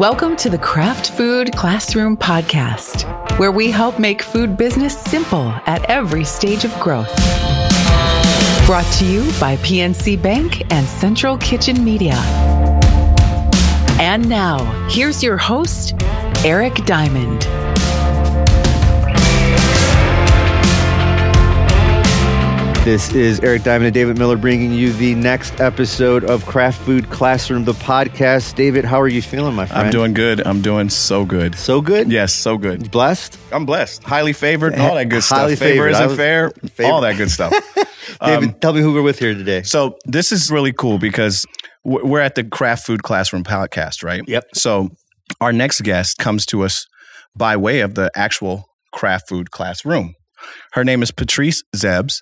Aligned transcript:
Welcome 0.00 0.34
to 0.36 0.48
the 0.48 0.56
Craft 0.56 1.10
Food 1.10 1.54
Classroom 1.54 2.16
Podcast, 2.16 3.04
where 3.38 3.52
we 3.52 3.70
help 3.70 3.98
make 3.98 4.22
food 4.22 4.56
business 4.56 4.98
simple 4.98 5.50
at 5.66 5.84
every 5.90 6.24
stage 6.24 6.64
of 6.64 6.72
growth. 6.80 7.14
Brought 8.64 8.90
to 8.94 9.04
you 9.04 9.24
by 9.38 9.58
PNC 9.58 10.22
Bank 10.22 10.72
and 10.72 10.88
Central 10.88 11.36
Kitchen 11.36 11.84
Media. 11.84 12.14
And 14.00 14.26
now, 14.26 14.64
here's 14.88 15.22
your 15.22 15.36
host, 15.36 15.92
Eric 16.46 16.76
Diamond. 16.86 17.46
This 22.84 23.12
is 23.12 23.40
Eric 23.40 23.62
Diamond 23.62 23.86
and 23.88 23.94
David 23.94 24.16
Miller 24.18 24.38
bringing 24.38 24.72
you 24.72 24.90
the 24.94 25.14
next 25.14 25.60
episode 25.60 26.24
of 26.24 26.46
Craft 26.46 26.80
Food 26.80 27.10
Classroom, 27.10 27.64
the 27.64 27.74
podcast. 27.74 28.54
David, 28.54 28.86
how 28.86 28.98
are 28.98 29.06
you 29.06 29.20
feeling, 29.20 29.54
my 29.54 29.66
friend? 29.66 29.84
I'm 29.84 29.90
doing 29.92 30.14
good. 30.14 30.44
I'm 30.46 30.62
doing 30.62 30.88
so 30.88 31.26
good. 31.26 31.54
so 31.54 31.82
good. 31.82 32.10
Yes, 32.10 32.32
so 32.32 32.56
good. 32.56 32.90
blessed. 32.90 33.38
I'm 33.52 33.66
blessed. 33.66 34.02
Highly 34.02 34.32
favored, 34.32 34.76
all 34.76 34.94
that 34.94 35.10
good 35.10 35.22
Highly 35.28 35.56
stuff. 35.56 35.68
Favor 35.68 35.90
favored. 35.90 35.94
I 35.94 36.04
isn't 36.06 36.16
fair, 36.16 36.50
Favor- 36.72 36.90
all 36.90 37.00
that 37.02 37.16
good 37.16 37.30
stuff. 37.30 37.52
Um, 38.22 38.40
David, 38.40 38.60
tell 38.60 38.72
me 38.72 38.80
who 38.80 38.92
we're 38.92 39.02
with 39.02 39.18
here 39.20 39.34
today. 39.34 39.62
so 39.62 39.96
this 40.04 40.32
is 40.32 40.50
really 40.50 40.72
cool 40.72 40.98
because 40.98 41.46
we're 41.84 42.18
at 42.20 42.34
the 42.34 42.42
Craft 42.42 42.84
Food 42.84 43.02
Classroom 43.04 43.44
podcast, 43.44 44.02
right? 44.02 44.22
Yep. 44.26 44.46
So 44.54 44.88
our 45.40 45.52
next 45.52 45.82
guest 45.82 46.18
comes 46.18 46.44
to 46.46 46.64
us 46.64 46.86
by 47.36 47.56
way 47.56 47.80
of 47.80 47.94
the 47.94 48.10
actual 48.16 48.64
Craft 48.92 49.28
Food 49.28 49.52
Classroom. 49.52 50.14
Her 50.72 50.82
name 50.84 51.02
is 51.02 51.12
Patrice 51.12 51.62
Zebbs. 51.76 52.16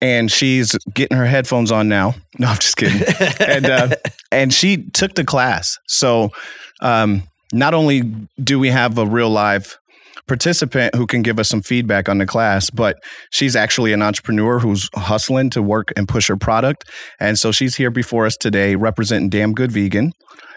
And 0.00 0.30
she's 0.30 0.76
getting 0.94 1.16
her 1.16 1.26
headphones 1.26 1.72
on 1.72 1.88
now. 1.88 2.14
No, 2.38 2.48
I'm 2.48 2.58
just 2.58 2.76
kidding. 2.76 3.02
and 3.40 3.66
uh, 3.66 3.96
and 4.30 4.54
she 4.54 4.88
took 4.90 5.14
the 5.14 5.24
class. 5.24 5.78
So 5.86 6.30
um, 6.80 7.24
not 7.52 7.74
only 7.74 8.02
do 8.42 8.58
we 8.58 8.68
have 8.68 8.96
a 8.98 9.06
real 9.06 9.30
live 9.30 9.76
participant 10.28 10.94
who 10.94 11.06
can 11.06 11.22
give 11.22 11.38
us 11.40 11.48
some 11.48 11.62
feedback 11.62 12.08
on 12.08 12.18
the 12.18 12.26
class, 12.26 12.70
but 12.70 13.02
she's 13.30 13.56
actually 13.56 13.92
an 13.92 14.02
entrepreneur 14.02 14.60
who's 14.60 14.88
hustling 14.94 15.50
to 15.50 15.62
work 15.62 15.92
and 15.96 16.06
push 16.06 16.28
her 16.28 16.36
product. 16.36 16.84
And 17.18 17.38
so 17.38 17.50
she's 17.50 17.76
here 17.76 17.90
before 17.90 18.26
us 18.26 18.36
today 18.36 18.76
representing 18.76 19.30
Damn 19.30 19.54
Good 19.54 19.72
Vegan. 19.72 20.12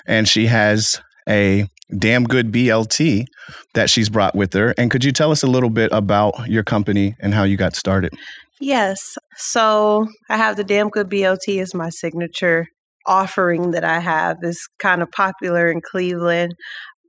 And 0.05 0.28
she 0.28 0.48
has 0.48 1.02
a 1.28 1.67
damn 1.98 2.26
good 2.26 2.52
BLT 2.52 3.26
that 3.73 3.89
she's 3.89 4.09
brought 4.09 4.36
with 4.36 4.53
her. 4.53 4.73
And 4.78 4.92
could 4.92 5.03
you 5.03 5.11
tell 5.11 5.31
us 5.31 5.42
a 5.42 5.48
little 5.48 5.70
bit 5.70 5.92
about 5.92 6.48
your 6.48 6.64
company 6.64 7.16
and 7.20 7.33
how 7.33 7.44
you 7.44 7.58
got 7.58 7.76
started? 7.76 8.14
Yes. 8.62 9.17
So 9.38 10.08
I 10.30 10.38
have 10.38 10.56
the 10.56 10.64
Damn 10.64 10.90
Good 10.90 11.09
BLT 11.09 11.62
as 11.62 11.73
my 11.73 11.90
signature 11.90 12.67
offering 13.08 13.72
that 13.72 13.84
I 13.84 14.00
have. 14.00 14.38
is 14.44 14.59
kind 14.80 15.02
of 15.02 15.12
popular 15.12 15.70
in 15.72 15.81
Cleveland, 15.81 16.54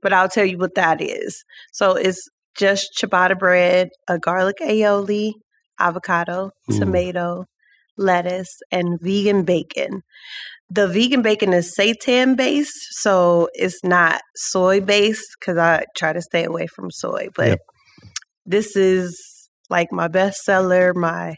but 0.01 0.13
I'll 0.13 0.29
tell 0.29 0.45
you 0.45 0.57
what 0.57 0.75
that 0.75 1.01
is. 1.01 1.43
So 1.71 1.93
it's 1.95 2.27
just 2.57 2.89
ciabatta 2.99 3.37
bread, 3.37 3.89
a 4.07 4.17
garlic 4.19 4.57
aioli, 4.61 5.33
avocado, 5.79 6.51
Ooh. 6.71 6.79
tomato, 6.79 7.45
lettuce, 7.97 8.57
and 8.71 8.99
vegan 9.01 9.43
bacon. 9.43 10.01
The 10.71 10.87
vegan 10.87 11.21
bacon 11.21 11.53
is 11.53 11.75
seitan 11.79 12.35
based, 12.35 12.77
so 13.01 13.47
it's 13.53 13.83
not 13.83 14.21
soy 14.35 14.81
based 14.81 15.35
because 15.39 15.57
I 15.59 15.85
try 15.95 16.13
to 16.13 16.21
stay 16.21 16.45
away 16.45 16.65
from 16.67 16.89
soy. 16.89 17.27
But 17.35 17.47
Yep. 17.49 17.59
this 18.45 18.75
is 18.75 19.49
like 19.69 19.91
my 19.91 20.07
bestseller, 20.07 20.95
my 20.95 21.35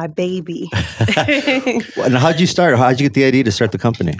my 0.00 0.06
baby. 0.06 0.70
And 1.96 2.14
how'd 2.14 2.40
you 2.40 2.46
start? 2.46 2.76
How'd 2.78 2.98
you 2.98 3.06
get 3.06 3.14
the 3.14 3.24
idea 3.24 3.44
to 3.44 3.52
start 3.52 3.72
the 3.72 3.78
company? 3.78 4.14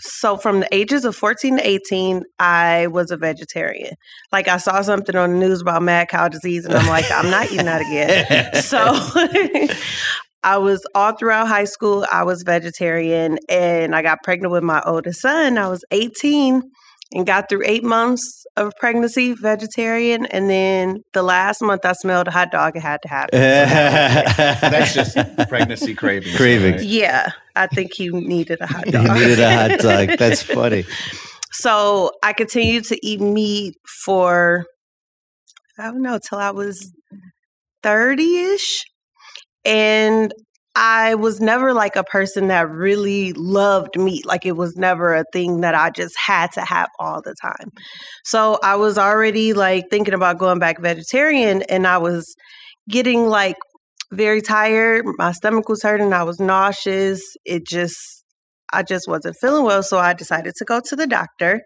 so 0.00 0.36
from 0.36 0.60
the 0.60 0.68
ages 0.72 1.04
of 1.04 1.16
14 1.16 1.56
to 1.56 1.68
18, 1.68 2.22
I 2.38 2.86
was 2.88 3.10
a 3.10 3.16
vegetarian. 3.16 3.94
Like 4.30 4.46
I 4.48 4.58
saw 4.58 4.82
something 4.82 5.16
on 5.16 5.32
the 5.32 5.38
news 5.38 5.60
about 5.60 5.82
mad 5.82 6.08
cow 6.08 6.28
disease 6.28 6.64
and 6.64 6.74
I'm 6.74 6.88
like, 6.88 7.10
I'm 7.10 7.30
not 7.30 7.46
eating 7.50 7.66
that 7.66 7.80
again. 7.80 8.54
so 8.62 8.78
I 10.44 10.58
was 10.58 10.86
all 10.94 11.12
throughout 11.12 11.48
high 11.48 11.64
school, 11.64 12.06
I 12.12 12.22
was 12.22 12.42
vegetarian 12.42 13.38
and 13.48 13.96
I 13.96 14.02
got 14.02 14.22
pregnant 14.22 14.52
with 14.52 14.62
my 14.62 14.82
oldest 14.86 15.20
son. 15.20 15.58
I 15.58 15.68
was 15.68 15.84
18 15.90 16.62
and 17.12 17.26
got 17.26 17.48
through 17.48 17.62
eight 17.66 17.84
months 17.84 18.44
of 18.56 18.72
pregnancy 18.78 19.34
vegetarian. 19.34 20.26
And 20.26 20.48
then 20.50 20.98
the 21.12 21.22
last 21.22 21.60
month 21.62 21.84
I 21.84 21.92
smelled 21.92 22.28
a 22.28 22.30
hot 22.30 22.50
dog, 22.50 22.76
it 22.76 22.80
had 22.80 23.02
to 23.02 23.08
happen. 23.08 23.38
That's 23.40 24.94
just 24.94 25.16
pregnancy 25.48 25.94
cravings. 25.94 26.36
Cravings. 26.36 26.76
right? 26.82 26.84
Yeah, 26.90 27.30
I 27.54 27.66
think 27.66 27.98
you 27.98 28.12
needed 28.20 28.60
a 28.60 28.66
hot 28.66 28.86
you 28.86 28.92
dog. 28.92 29.14
needed 29.14 29.40
a 29.40 29.68
hot 29.68 29.78
dog. 29.80 30.18
That's 30.18 30.42
funny. 30.42 30.84
So 31.52 32.10
I 32.22 32.32
continued 32.32 32.84
to 32.86 32.98
eat 33.06 33.20
meat 33.20 33.74
for 34.04 34.64
I 35.78 35.84
don't 35.84 36.02
know 36.02 36.18
till 36.18 36.38
I 36.38 36.50
was 36.50 36.92
30ish 37.84 38.82
and 39.64 40.32
I 40.76 41.14
was 41.14 41.40
never 41.40 41.72
like 41.72 41.94
a 41.94 42.02
person 42.02 42.48
that 42.48 42.68
really 42.68 43.32
loved 43.34 43.98
meat. 43.98 44.26
Like 44.26 44.44
it 44.44 44.56
was 44.56 44.76
never 44.76 45.14
a 45.14 45.24
thing 45.32 45.60
that 45.60 45.74
I 45.74 45.90
just 45.90 46.16
had 46.18 46.50
to 46.52 46.62
have 46.62 46.88
all 46.98 47.22
the 47.22 47.34
time. 47.40 47.70
So 48.24 48.58
I 48.62 48.76
was 48.76 48.98
already 48.98 49.52
like 49.52 49.84
thinking 49.88 50.14
about 50.14 50.38
going 50.38 50.58
back 50.58 50.80
vegetarian 50.80 51.62
and 51.62 51.86
I 51.86 51.98
was 51.98 52.34
getting 52.88 53.28
like 53.28 53.56
very 54.12 54.40
tired. 54.40 55.04
My 55.16 55.32
stomach 55.32 55.68
was 55.68 55.82
hurting. 55.82 56.12
I 56.12 56.24
was 56.24 56.40
nauseous. 56.40 57.22
It 57.44 57.66
just 57.66 58.24
I 58.72 58.82
just 58.82 59.06
wasn't 59.06 59.36
feeling 59.40 59.64
well. 59.64 59.82
So 59.82 59.98
I 59.98 60.12
decided 60.12 60.54
to 60.56 60.64
go 60.64 60.80
to 60.80 60.96
the 60.96 61.06
doctor. 61.06 61.62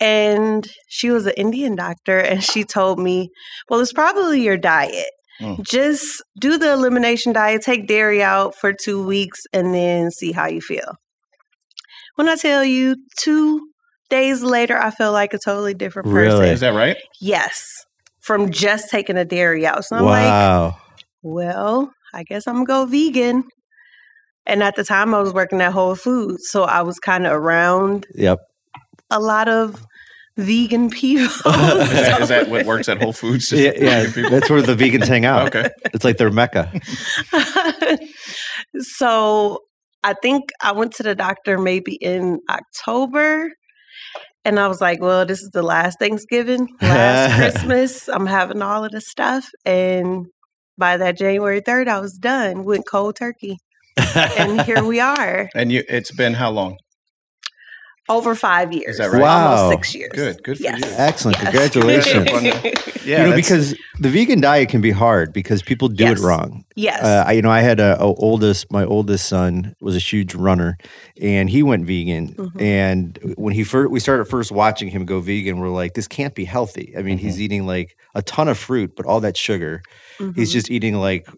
And 0.00 0.68
she 0.88 1.10
was 1.10 1.24
an 1.26 1.34
Indian 1.36 1.76
doctor, 1.76 2.18
and 2.18 2.42
she 2.42 2.64
told 2.64 2.98
me, 2.98 3.30
Well, 3.70 3.80
it's 3.80 3.92
probably 3.92 4.42
your 4.42 4.58
diet. 4.58 5.06
Mm. 5.40 5.64
Just 5.66 6.22
do 6.38 6.58
the 6.58 6.72
elimination 6.72 7.32
diet, 7.32 7.62
take 7.62 7.86
dairy 7.86 8.22
out 8.22 8.54
for 8.60 8.72
two 8.72 9.04
weeks, 9.04 9.40
and 9.52 9.74
then 9.74 10.10
see 10.10 10.32
how 10.32 10.46
you 10.46 10.60
feel. 10.60 10.94
When 12.14 12.28
I 12.28 12.36
tell 12.36 12.64
you, 12.64 12.96
two 13.18 13.60
days 14.10 14.42
later, 14.42 14.78
I 14.78 14.90
feel 14.90 15.12
like 15.12 15.34
a 15.34 15.38
totally 15.38 15.74
different 15.74 16.06
person. 16.06 16.38
Really? 16.38 16.48
Is 16.50 16.60
that 16.60 16.74
right? 16.74 16.96
Yes, 17.20 17.64
from 18.20 18.50
just 18.50 18.90
taking 18.90 19.16
the 19.16 19.24
dairy 19.24 19.66
out. 19.66 19.84
So 19.84 19.96
I'm 19.96 20.04
like, 20.04 20.24
wow. 20.24 20.76
well, 21.22 21.92
I 22.12 22.22
guess 22.22 22.46
I'm 22.46 22.64
gonna 22.64 22.66
go 22.66 22.86
vegan. 22.86 23.44
And 24.46 24.62
at 24.62 24.76
the 24.76 24.84
time, 24.84 25.14
I 25.14 25.20
was 25.20 25.32
working 25.32 25.60
at 25.62 25.72
Whole 25.72 25.94
Foods, 25.96 26.44
so 26.50 26.64
I 26.64 26.82
was 26.82 26.98
kind 26.98 27.26
of 27.26 27.32
around 27.32 28.06
Yep. 28.14 28.38
a 29.10 29.18
lot 29.18 29.48
of 29.48 29.84
vegan 30.36 30.90
people. 30.90 31.24
is, 31.52 32.28
that 32.28 32.48
what 32.48 32.66
works 32.66 32.88
at 32.88 33.00
Whole 33.00 33.12
Foods? 33.12 33.48
Just 33.48 33.62
Yeah, 33.62 33.72
yeah. 33.76 34.28
That's 34.28 34.50
where 34.50 34.62
the 34.62 34.74
vegans 34.74 35.06
hang 35.06 35.24
out. 35.24 35.48
Okay. 35.48 35.70
It's 35.92 36.04
like 36.04 36.16
their 36.16 36.30
mecca. 36.30 36.72
so 38.80 39.60
I 40.02 40.14
think 40.14 40.50
I 40.62 40.72
went 40.72 40.92
to 40.94 41.02
the 41.02 41.14
doctor 41.14 41.58
maybe 41.58 41.94
in 41.94 42.40
October. 42.48 43.50
And 44.46 44.60
I 44.60 44.68
was 44.68 44.80
like, 44.80 45.00
well, 45.00 45.24
this 45.24 45.40
is 45.40 45.50
the 45.54 45.62
last 45.62 45.98
Thanksgiving, 45.98 46.68
last 46.82 47.36
Christmas. 47.36 48.08
I'm 48.08 48.26
having 48.26 48.60
all 48.60 48.84
of 48.84 48.90
this 48.90 49.08
stuff. 49.08 49.48
And 49.64 50.26
by 50.76 50.98
that 50.98 51.16
January 51.16 51.62
3rd, 51.62 51.88
I 51.88 51.98
was 52.00 52.18
done, 52.18 52.64
went 52.64 52.86
cold 52.86 53.16
turkey. 53.16 53.56
and 54.14 54.60
here 54.62 54.84
we 54.84 55.00
are. 55.00 55.48
And 55.54 55.72
you, 55.72 55.82
it's 55.88 56.10
been 56.10 56.34
how 56.34 56.50
long? 56.50 56.76
Over 58.08 58.34
five 58.34 58.72
years. 58.72 58.92
Is 58.92 58.98
that 58.98 59.10
right? 59.12 59.22
Wow. 59.22 59.54
Almost 59.56 59.72
six 59.76 59.94
years. 59.94 60.10
Good, 60.12 60.42
good 60.42 60.56
for 60.58 60.62
yes. 60.62 60.78
you. 60.80 60.90
Excellent. 60.96 61.38
Yes. 61.38 61.44
Congratulations. 61.72 62.80
Yeah, 63.04 63.18
you 63.18 63.24
know, 63.24 63.30
that's- 63.36 63.46
because 63.46 63.74
the 64.00 64.08
vegan 64.08 64.40
diet 64.40 64.70
can 64.70 64.80
be 64.80 64.90
hard 64.90 65.34
because 65.34 65.60
people 65.60 65.88
do 65.88 66.04
Yes. 66.04 66.18
it 66.18 66.24
wrong. 66.24 66.64
yes. 66.74 67.02
Uh, 67.02 67.22
I, 67.26 67.32
you 67.32 67.42
know, 67.42 67.50
I 67.50 67.60
had 67.60 67.78
a, 67.78 68.00
a 68.00 68.14
oldest. 68.14 68.72
My 68.72 68.82
oldest 68.82 69.28
son 69.28 69.74
was 69.78 69.94
a 69.94 69.98
huge 69.98 70.34
runner, 70.34 70.78
and 71.20 71.50
he 71.50 71.62
went 71.62 71.86
vegan. 71.86 72.28
Mhm. 72.34 72.62
And 72.62 73.34
when 73.36 73.52
he 73.52 73.62
first, 73.62 73.90
we 73.90 74.00
started 74.00 74.24
first 74.24 74.50
watching 74.52 74.88
him 74.88 75.04
go 75.04 75.20
vegan. 75.20 75.58
We're 75.60 75.68
like, 75.68 75.92
this 75.92 76.08
can't 76.08 76.34
be 76.34 76.46
healthy. 76.46 76.94
I 76.96 77.02
mean, 77.02 77.18
he's 77.18 77.38
eating 77.38 77.66
like 77.66 77.94
a 78.14 78.22
ton 78.22 78.48
of 78.48 78.56
fruit, 78.56 78.92
but 78.96 79.04
all 79.04 79.20
that 79.20 79.36
sugar. 79.36 79.82
He's 80.34 80.48
Mhm. 80.48 80.52
just 80.52 80.70
eating 80.70 80.94
like 80.94 81.28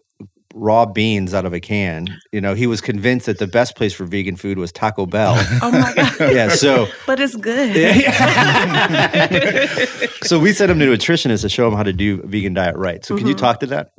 raw 0.57 0.85
beans 0.85 1.33
out 1.33 1.45
of 1.45 1.53
a 1.53 1.59
can. 1.59 2.07
You 2.31 2.41
know, 2.41 2.53
he 2.55 2.67
was 2.67 2.81
convinced 2.81 3.25
that 3.27 3.39
the 3.39 3.47
best 3.47 3.75
place 3.75 3.93
for 3.93 4.05
vegan 4.05 4.35
food 4.35 4.57
was 4.57 4.71
Taco 4.71 5.05
Bell. 5.05 5.35
oh 5.61 5.71
my 5.71 5.93
God. 5.93 6.13
yeah, 6.33 6.49
so 6.49 6.87
But 7.05 7.19
it's 7.19 7.35
good. 7.35 7.75
so 10.23 10.39
we 10.39 10.51
sent 10.53 10.71
him 10.71 10.79
to 10.79 10.91
a 10.91 10.97
nutritionist 10.97 11.41
to 11.41 11.49
show 11.49 11.67
him 11.67 11.73
how 11.75 11.83
to 11.83 11.93
do 11.93 12.21
vegan 12.23 12.53
diet 12.53 12.75
right. 12.75 13.03
So 13.05 13.17
can 13.17 13.27
you 13.27 13.35
Mhm. 13.35 13.39
talk 13.39 13.59
to 13.61 13.67
that? 13.67 13.89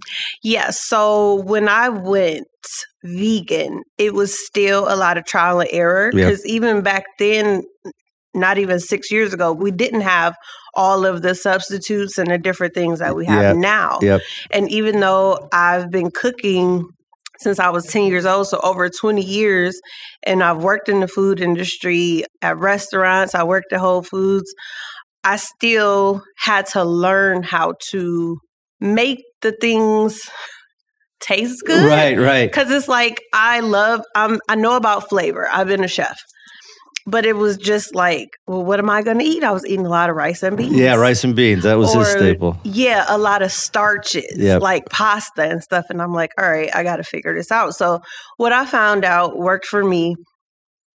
Yes. 0.42 0.78
So 0.86 1.36
when 1.42 1.68
I 1.68 1.88
went 1.88 2.46
vegan, 3.04 3.82
it 3.96 4.14
was 4.14 4.36
still 4.46 4.92
a 4.92 4.96
lot 4.96 5.16
of 5.16 5.24
trial 5.24 5.60
and 5.60 5.68
error 5.72 6.10
Yep. 6.12 6.14
because 6.14 6.46
even 6.46 6.82
back 6.82 7.04
then, 7.18 7.62
not 8.38 8.58
even 8.58 8.80
six 8.80 9.10
years 9.10 9.32
ago, 9.32 9.52
we 9.52 9.70
didn't 9.70 10.02
have 10.02 10.36
all 10.74 11.04
of 11.04 11.22
the 11.22 11.34
substitutes 11.34 12.18
and 12.18 12.28
the 12.30 12.38
different 12.38 12.74
things 12.74 12.98
that 13.00 13.16
we 13.16 13.26
have 13.26 13.42
Yep. 13.42 13.56
now. 13.56 13.98
Yep. 14.02 14.20
And 14.52 14.70
even 14.70 15.00
though 15.00 15.48
I've 15.52 15.90
been 15.90 16.10
cooking 16.10 16.88
since 17.40 17.58
I 17.58 17.70
was 17.70 17.86
10 17.86 18.04
years 18.04 18.26
old, 18.26 18.48
so 18.48 18.60
over 18.62 18.88
20 18.88 19.22
years. 19.22 19.80
And 20.24 20.42
I've 20.42 20.62
worked 20.62 20.88
in 20.88 21.00
the 21.00 21.08
food 21.08 21.40
industry 21.40 22.24
at 22.42 22.58
restaurants, 22.58 23.34
I 23.34 23.44
worked 23.44 23.72
at 23.72 23.80
Whole 23.80 24.02
Foods. 24.02 24.52
I 25.24 25.36
still 25.36 26.22
had 26.36 26.66
to 26.68 26.84
learn 26.84 27.42
how 27.42 27.74
to 27.90 28.38
make 28.80 29.22
the 29.42 29.52
things 29.60 30.20
taste 31.20 31.62
good. 31.66 31.88
Right, 31.88 32.18
right. 32.18 32.52
Cause 32.52 32.70
it's 32.70 32.88
like 32.88 33.20
I 33.34 33.60
love 33.60 34.02
um 34.14 34.40
I 34.48 34.54
know 34.54 34.76
about 34.76 35.08
flavor. 35.08 35.48
I've 35.52 35.66
been 35.66 35.84
a 35.84 35.88
chef. 35.88 36.16
But 37.10 37.24
it 37.24 37.36
was 37.36 37.56
just 37.56 37.94
like, 37.94 38.28
well, 38.46 38.62
what 38.64 38.78
am 38.78 38.90
I 38.90 39.02
gonna 39.02 39.24
eat? 39.24 39.42
I 39.42 39.50
was 39.52 39.64
eating 39.66 39.86
a 39.86 39.88
lot 39.88 40.10
of 40.10 40.16
rice 40.16 40.42
and 40.42 40.56
beans. 40.56 40.76
Yeah, 40.76 40.94
rice 40.96 41.24
and 41.24 41.34
beans. 41.34 41.62
That 41.62 41.78
was 41.78 41.92
his 41.94 42.06
staple. 42.08 42.58
Yeah, 42.64 43.04
a 43.08 43.16
lot 43.16 43.40
of 43.40 43.50
starches, 43.50 44.26
Yep. 44.36 44.60
like 44.60 44.90
pasta 44.90 45.42
and 45.44 45.62
stuff. 45.62 45.86
And 45.88 46.02
I'm 46.02 46.12
like, 46.12 46.32
all 46.38 46.50
right, 46.50 46.68
I 46.74 46.82
got 46.82 46.96
to 46.96 47.04
figure 47.04 47.34
this 47.34 47.50
out. 47.50 47.74
So, 47.74 48.00
what 48.36 48.52
I 48.52 48.66
found 48.66 49.04
out 49.04 49.38
worked 49.38 49.66
for 49.66 49.82
me 49.82 50.16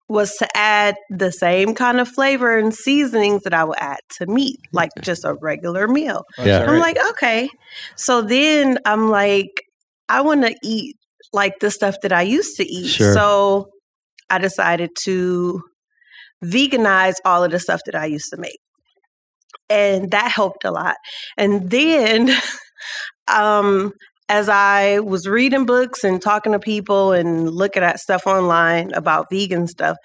was 0.08 0.34
to 0.38 0.48
add 0.56 0.96
the 1.10 1.30
same 1.30 1.72
kind 1.76 2.00
of 2.00 2.08
flavor 2.08 2.58
and 2.58 2.74
seasonings 2.74 3.42
that 3.44 3.54
I 3.54 3.62
would 3.62 3.78
add 3.78 4.00
to 4.18 4.26
meat, 4.26 4.58
like 4.72 4.90
just 5.02 5.24
a 5.24 5.36
regular 5.40 5.86
meal. 5.86 6.24
Oh, 6.36 6.44
yeah. 6.44 6.64
I'm 6.64 6.80
like, 6.80 6.98
okay. 7.10 7.48
So 7.94 8.20
then 8.20 8.78
I'm 8.84 9.08
like, 9.10 9.62
I 10.08 10.22
want 10.22 10.42
to 10.42 10.56
eat 10.64 10.96
like 11.32 11.60
the 11.60 11.70
stuff 11.70 11.94
that 12.02 12.12
I 12.12 12.22
used 12.22 12.56
to 12.56 12.64
eat. 12.66 12.88
Sure. 12.88 13.14
So 13.14 13.68
I 14.28 14.38
decided 14.38 14.90
to 15.04 15.62
veganize 16.44 17.14
all 17.24 17.44
of 17.44 17.50
the 17.50 17.60
stuff 17.60 17.80
that 17.86 17.94
I 17.94 18.06
used 18.06 18.30
to 18.30 18.36
make. 18.36 18.58
And 19.68 20.10
that 20.10 20.32
helped 20.32 20.64
a 20.64 20.70
lot. 20.70 20.96
And 21.36 21.70
then 21.70 22.30
um 23.28 23.92
as 24.28 24.48
I 24.48 25.00
was 25.00 25.26
reading 25.26 25.66
books 25.66 26.04
and 26.04 26.22
talking 26.22 26.52
to 26.52 26.60
people 26.60 27.12
and 27.12 27.50
looking 27.50 27.82
at 27.82 27.98
stuff 27.98 28.28
online 28.28 28.92
about 28.94 29.26
vegan 29.28 29.66
stuff, 29.66 29.96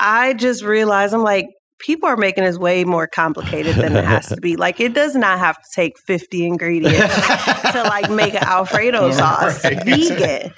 I 0.00 0.34
just 0.34 0.64
realized 0.64 1.14
I'm 1.14 1.22
like, 1.22 1.46
people 1.78 2.08
are 2.08 2.16
making 2.16 2.44
this 2.44 2.58
way 2.58 2.84
more 2.84 3.06
complicated 3.06 3.76
than 3.76 3.96
it 3.96 4.04
has 4.04 4.28
to 4.28 4.40
be. 4.40 4.56
Like, 4.68 4.80
it 4.80 4.94
does 4.94 5.14
not 5.14 5.38
have 5.38 5.56
to 5.56 5.68
take 5.74 5.98
50 6.06 6.46
ingredients 6.46 7.14
to 7.72 7.82
like 7.84 8.10
make 8.10 8.34
an 8.34 8.42
Alfredo 8.42 9.10
sauce 9.12 9.64
Right. 9.64 9.82
vegan. 9.84 10.52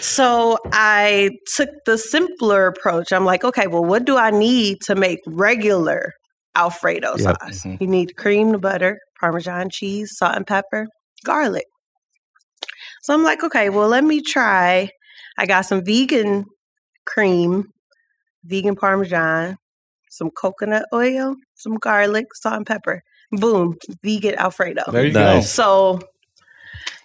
So 0.00 0.58
I 0.72 1.30
took 1.54 1.68
the 1.86 1.96
simpler 1.96 2.66
approach. 2.66 3.12
I'm 3.12 3.24
like, 3.24 3.44
okay, 3.44 3.66
well, 3.68 3.84
what 3.84 4.04
do 4.04 4.16
I 4.16 4.30
need 4.30 4.80
to 4.86 4.94
make 4.94 5.20
regular 5.26 6.12
Alfredo 6.56 7.16
Yep. 7.16 7.36
sauce? 7.40 7.62
Mhm. 7.64 7.80
You 7.80 7.86
need 7.86 8.16
cream, 8.16 8.50
the 8.50 8.58
butter, 8.58 8.98
Parmesan 9.20 9.70
cheese, 9.70 10.16
salt 10.16 10.34
and 10.36 10.46
pepper, 10.46 10.88
garlic. 11.24 11.64
So 13.02 13.14
I'm 13.14 13.22
like, 13.22 13.42
okay, 13.44 13.68
well, 13.70 13.88
let 13.88 14.04
me 14.04 14.20
try. 14.20 14.90
I 15.38 15.46
got 15.46 15.62
some 15.62 15.84
vegan 15.84 16.44
cream, 17.06 17.66
vegan 18.44 18.74
Parmesan, 18.76 19.56
some 20.12 20.30
coconut 20.30 20.84
oil, 20.92 21.36
some 21.54 21.76
garlic, 21.76 22.34
salt 22.34 22.56
and 22.56 22.66
pepper. 22.66 23.02
Boom, 23.32 23.76
vegan 24.02 24.34
Alfredo. 24.34 24.82
There 24.92 25.06
you 25.06 25.12
Nice. 25.12 25.50
So 25.50 26.00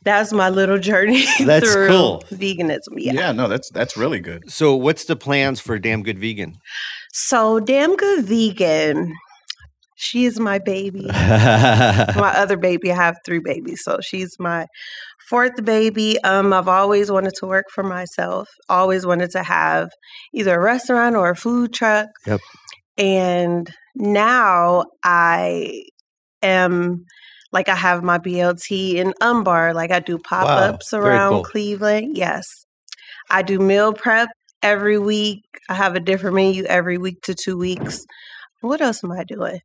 that's 0.03 0.31
my 0.33 0.49
little 0.49 0.77
journey 0.77 1.25
That's 1.45 1.71
through 1.71 1.87
cool. 1.87 2.23
veganism. 2.31 2.95
Yeah. 2.97 3.13
Yeah. 3.13 3.31
no, 3.31 3.47
that's 3.47 3.69
that's 3.71 3.97
really 3.97 4.19
good. 4.19 4.49
So, 4.49 4.75
what's 4.75 5.05
the 5.05 5.15
plans 5.15 5.59
for 5.59 5.79
Damn 5.79 6.03
Good 6.03 6.19
Vegan? 6.19 6.55
So 7.11 7.59
damn 7.59 7.95
good 7.95 8.25
vegan. 8.25 9.13
She 9.95 10.25
is 10.25 10.39
my 10.39 10.59
baby. 10.59 11.07
my 11.07 12.33
other 12.35 12.55
baby. 12.55 12.91
I 12.91 12.95
have 12.95 13.17
three 13.25 13.39
babies, 13.39 13.83
so 13.83 13.97
she's 14.01 14.35
my 14.39 14.67
fourth 15.27 15.65
baby. 15.65 16.21
Um, 16.23 16.53
I've 16.53 16.67
always 16.67 17.11
wanted 17.11 17.33
to 17.39 17.47
work 17.47 17.65
for 17.73 17.83
myself. 17.83 18.47
Always 18.69 19.05
wanted 19.05 19.31
to 19.31 19.41
have 19.41 19.89
either 20.33 20.55
a 20.55 20.59
restaurant 20.63 21.15
or 21.15 21.31
a 21.31 21.35
food 21.35 21.73
truck. 21.73 22.09
Yep. 22.27 22.39
And 22.97 23.71
now 23.95 24.85
I 25.03 25.83
am 26.41 27.05
like 27.51 27.69
I 27.69 27.75
have 27.75 28.03
my 28.03 28.17
BLT 28.17 28.95
in 28.95 29.13
Umbar. 29.21 29.73
Like 29.73 29.91
I 29.91 29.99
do 29.99 30.17
pop 30.17 30.47
ups 30.47 30.91
Very 30.91 31.03
around 31.05 31.33
cool. 31.33 31.43
Cleveland. 31.43 32.17
Yes. 32.17 32.45
I 33.29 33.41
do 33.41 33.59
meal 33.59 33.93
prep 33.93 34.29
every 34.61 34.97
week. 34.97 35.43
I 35.69 35.73
have 35.75 35.95
a 35.95 35.99
different 35.99 36.35
menu 36.35 36.63
every 36.65 36.97
week 36.97 37.21
to 37.23 37.35
two 37.35 37.57
weeks. 37.57 38.05
What 38.61 38.81
else 38.81 39.03
am 39.03 39.11
I 39.11 39.23
doing? 39.23 39.59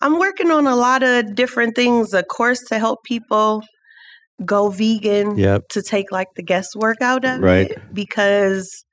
I'm 0.00 0.18
working 0.18 0.50
on 0.50 0.66
a 0.66 0.76
lot 0.76 1.02
of 1.02 1.34
different 1.34 1.76
things, 1.76 2.14
a 2.14 2.22
course 2.22 2.60
to 2.68 2.78
help 2.78 3.04
people 3.04 3.62
go 4.44 4.70
vegan 4.70 5.36
Yep. 5.36 5.68
to 5.70 5.82
take 5.82 6.10
like 6.10 6.28
the 6.36 6.42
guesswork 6.42 7.02
out 7.02 7.24
of 7.26 7.40
Right. 7.40 7.70
it 7.72 7.78
because 7.92 8.84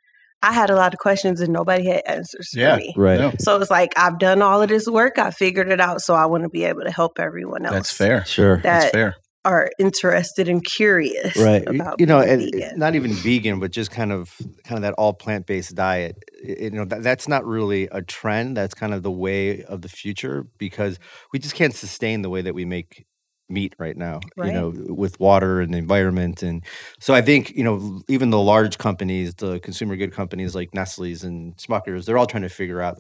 I 0.43 0.53
had 0.53 0.69
a 0.69 0.75
lot 0.75 0.93
of 0.93 0.99
questions 0.99 1.41
and 1.41 1.51
nobody 1.51 1.85
had 1.87 2.03
answers 2.05 2.51
Yeah. 2.53 2.75
for 2.75 2.81
me. 2.81 2.93
Right. 2.95 3.19
No, 3.19 3.33
So 3.39 3.59
it's 3.59 3.71
like 3.71 3.93
I've 3.97 4.19
done 4.19 4.41
all 4.41 4.61
of 4.61 4.69
this 4.69 4.87
work, 4.87 5.17
I 5.17 5.31
figured 5.31 5.69
it 5.71 5.79
out, 5.81 6.01
so 6.01 6.13
I 6.13 6.25
want 6.27 6.43
to 6.43 6.49
be 6.49 6.63
able 6.65 6.83
to 6.83 6.91
help 6.91 7.19
everyone 7.19 7.65
else. 7.65 7.73
that's 7.73 7.91
fair. 7.93 8.23
Sure. 8.25 8.57
That's 8.57 8.91
fair. 8.91 9.15
are 9.45 9.69
interested 9.79 10.49
and 10.49 10.61
curious 10.65 11.37
right 11.37 11.65
about 11.69 11.99
you 12.01 12.05
know 12.05 12.19
being 12.19 12.29
and 12.29 12.41
vegan. 12.53 12.77
not 12.79 12.95
even 12.95 13.13
vegan 13.13 13.59
but 13.61 13.71
just 13.71 13.89
kind 13.91 14.11
of 14.11 14.35
kind 14.65 14.75
of 14.77 14.81
that 14.81 14.93
all 14.95 15.13
plant-based 15.13 15.73
diet 15.73 16.17
you 16.43 16.69
know 16.71 16.83
that, 16.83 17.01
that's 17.01 17.29
not 17.29 17.45
really 17.45 17.87
a 17.93 18.01
trend 18.01 18.57
that's 18.57 18.73
kind 18.73 18.93
of 18.93 19.03
the 19.03 19.11
way 19.11 19.63
of 19.63 19.81
the 19.83 19.87
future 19.87 20.45
because 20.57 20.99
we 21.31 21.39
just 21.39 21.55
can't 21.55 21.73
sustain 21.73 22.23
the 22.23 22.29
way 22.29 22.41
that 22.41 22.53
we 22.53 22.65
make 22.65 23.05
meat 23.49 23.73
right 23.79 23.95
now 23.97 24.19
you 24.37 24.51
know 24.51 24.73
with 24.89 25.19
water 25.19 25.61
and 25.61 25.73
the 25.73 25.77
environment 25.77 26.43
and 26.43 26.63
so 26.99 27.13
i 27.13 27.21
think 27.21 27.51
you 27.51 27.63
know 27.63 28.01
even 28.09 28.29
the 28.29 28.39
large 28.39 28.77
companies 28.77 29.33
the 29.35 29.59
consumer 29.61 29.95
good 29.95 30.11
companies 30.11 30.53
like 30.53 30.73
nestle's 30.73 31.23
and 31.23 31.55
smuckers 31.57 32.05
they're 32.05 32.17
all 32.17 32.25
trying 32.27 32.43
to 32.43 32.49
figure 32.49 32.81
out 32.81 32.97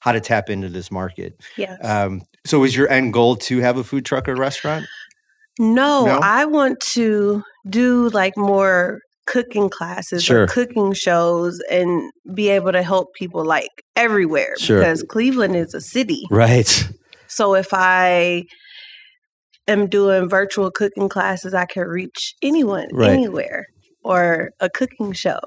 how 0.00 0.10
to 0.12 0.20
tap 0.20 0.50
into 0.50 0.68
this 0.68 0.90
market 0.90 1.40
yeah 1.56 1.76
um, 1.82 2.22
so 2.46 2.64
is 2.64 2.76
your 2.76 2.88
end 2.90 3.12
goal 3.12 3.36
to 3.36 3.58
have 3.60 3.76
a 3.76 3.84
food 3.84 4.04
truck 4.04 4.28
or 4.28 4.34
restaurant 4.34 4.84
no, 5.58 6.06
no? 6.06 6.20
I 6.22 6.46
want 6.46 6.80
to 6.94 7.42
do 7.68 8.08
like 8.10 8.36
more 8.36 9.00
cooking 9.26 9.68
classes 9.68 10.24
Sure. 10.24 10.44
or 10.44 10.46
cooking 10.46 10.92
shows 10.94 11.60
and 11.70 12.10
be 12.34 12.48
able 12.48 12.72
to 12.72 12.82
help 12.82 13.14
people 13.14 13.44
like 13.44 13.68
everywhere 13.94 14.54
Sure. 14.58 14.78
because 14.78 15.02
Cleveland 15.02 15.54
is 15.56 15.74
a 15.74 15.80
city. 15.80 16.22
right 16.30 16.88
So 17.26 17.54
if 17.54 17.68
I 17.72 18.44
am 19.70 19.88
doing 19.88 20.28
virtual 20.28 20.70
cooking 20.70 21.08
classes, 21.08 21.54
I 21.54 21.66
can 21.66 21.84
reach 21.84 22.34
anyone 22.42 22.88
Right. 22.92 23.10
anywhere. 23.10 23.66
Or 24.02 24.52
a 24.60 24.70
cooking 24.70 25.12
show, 25.12 25.38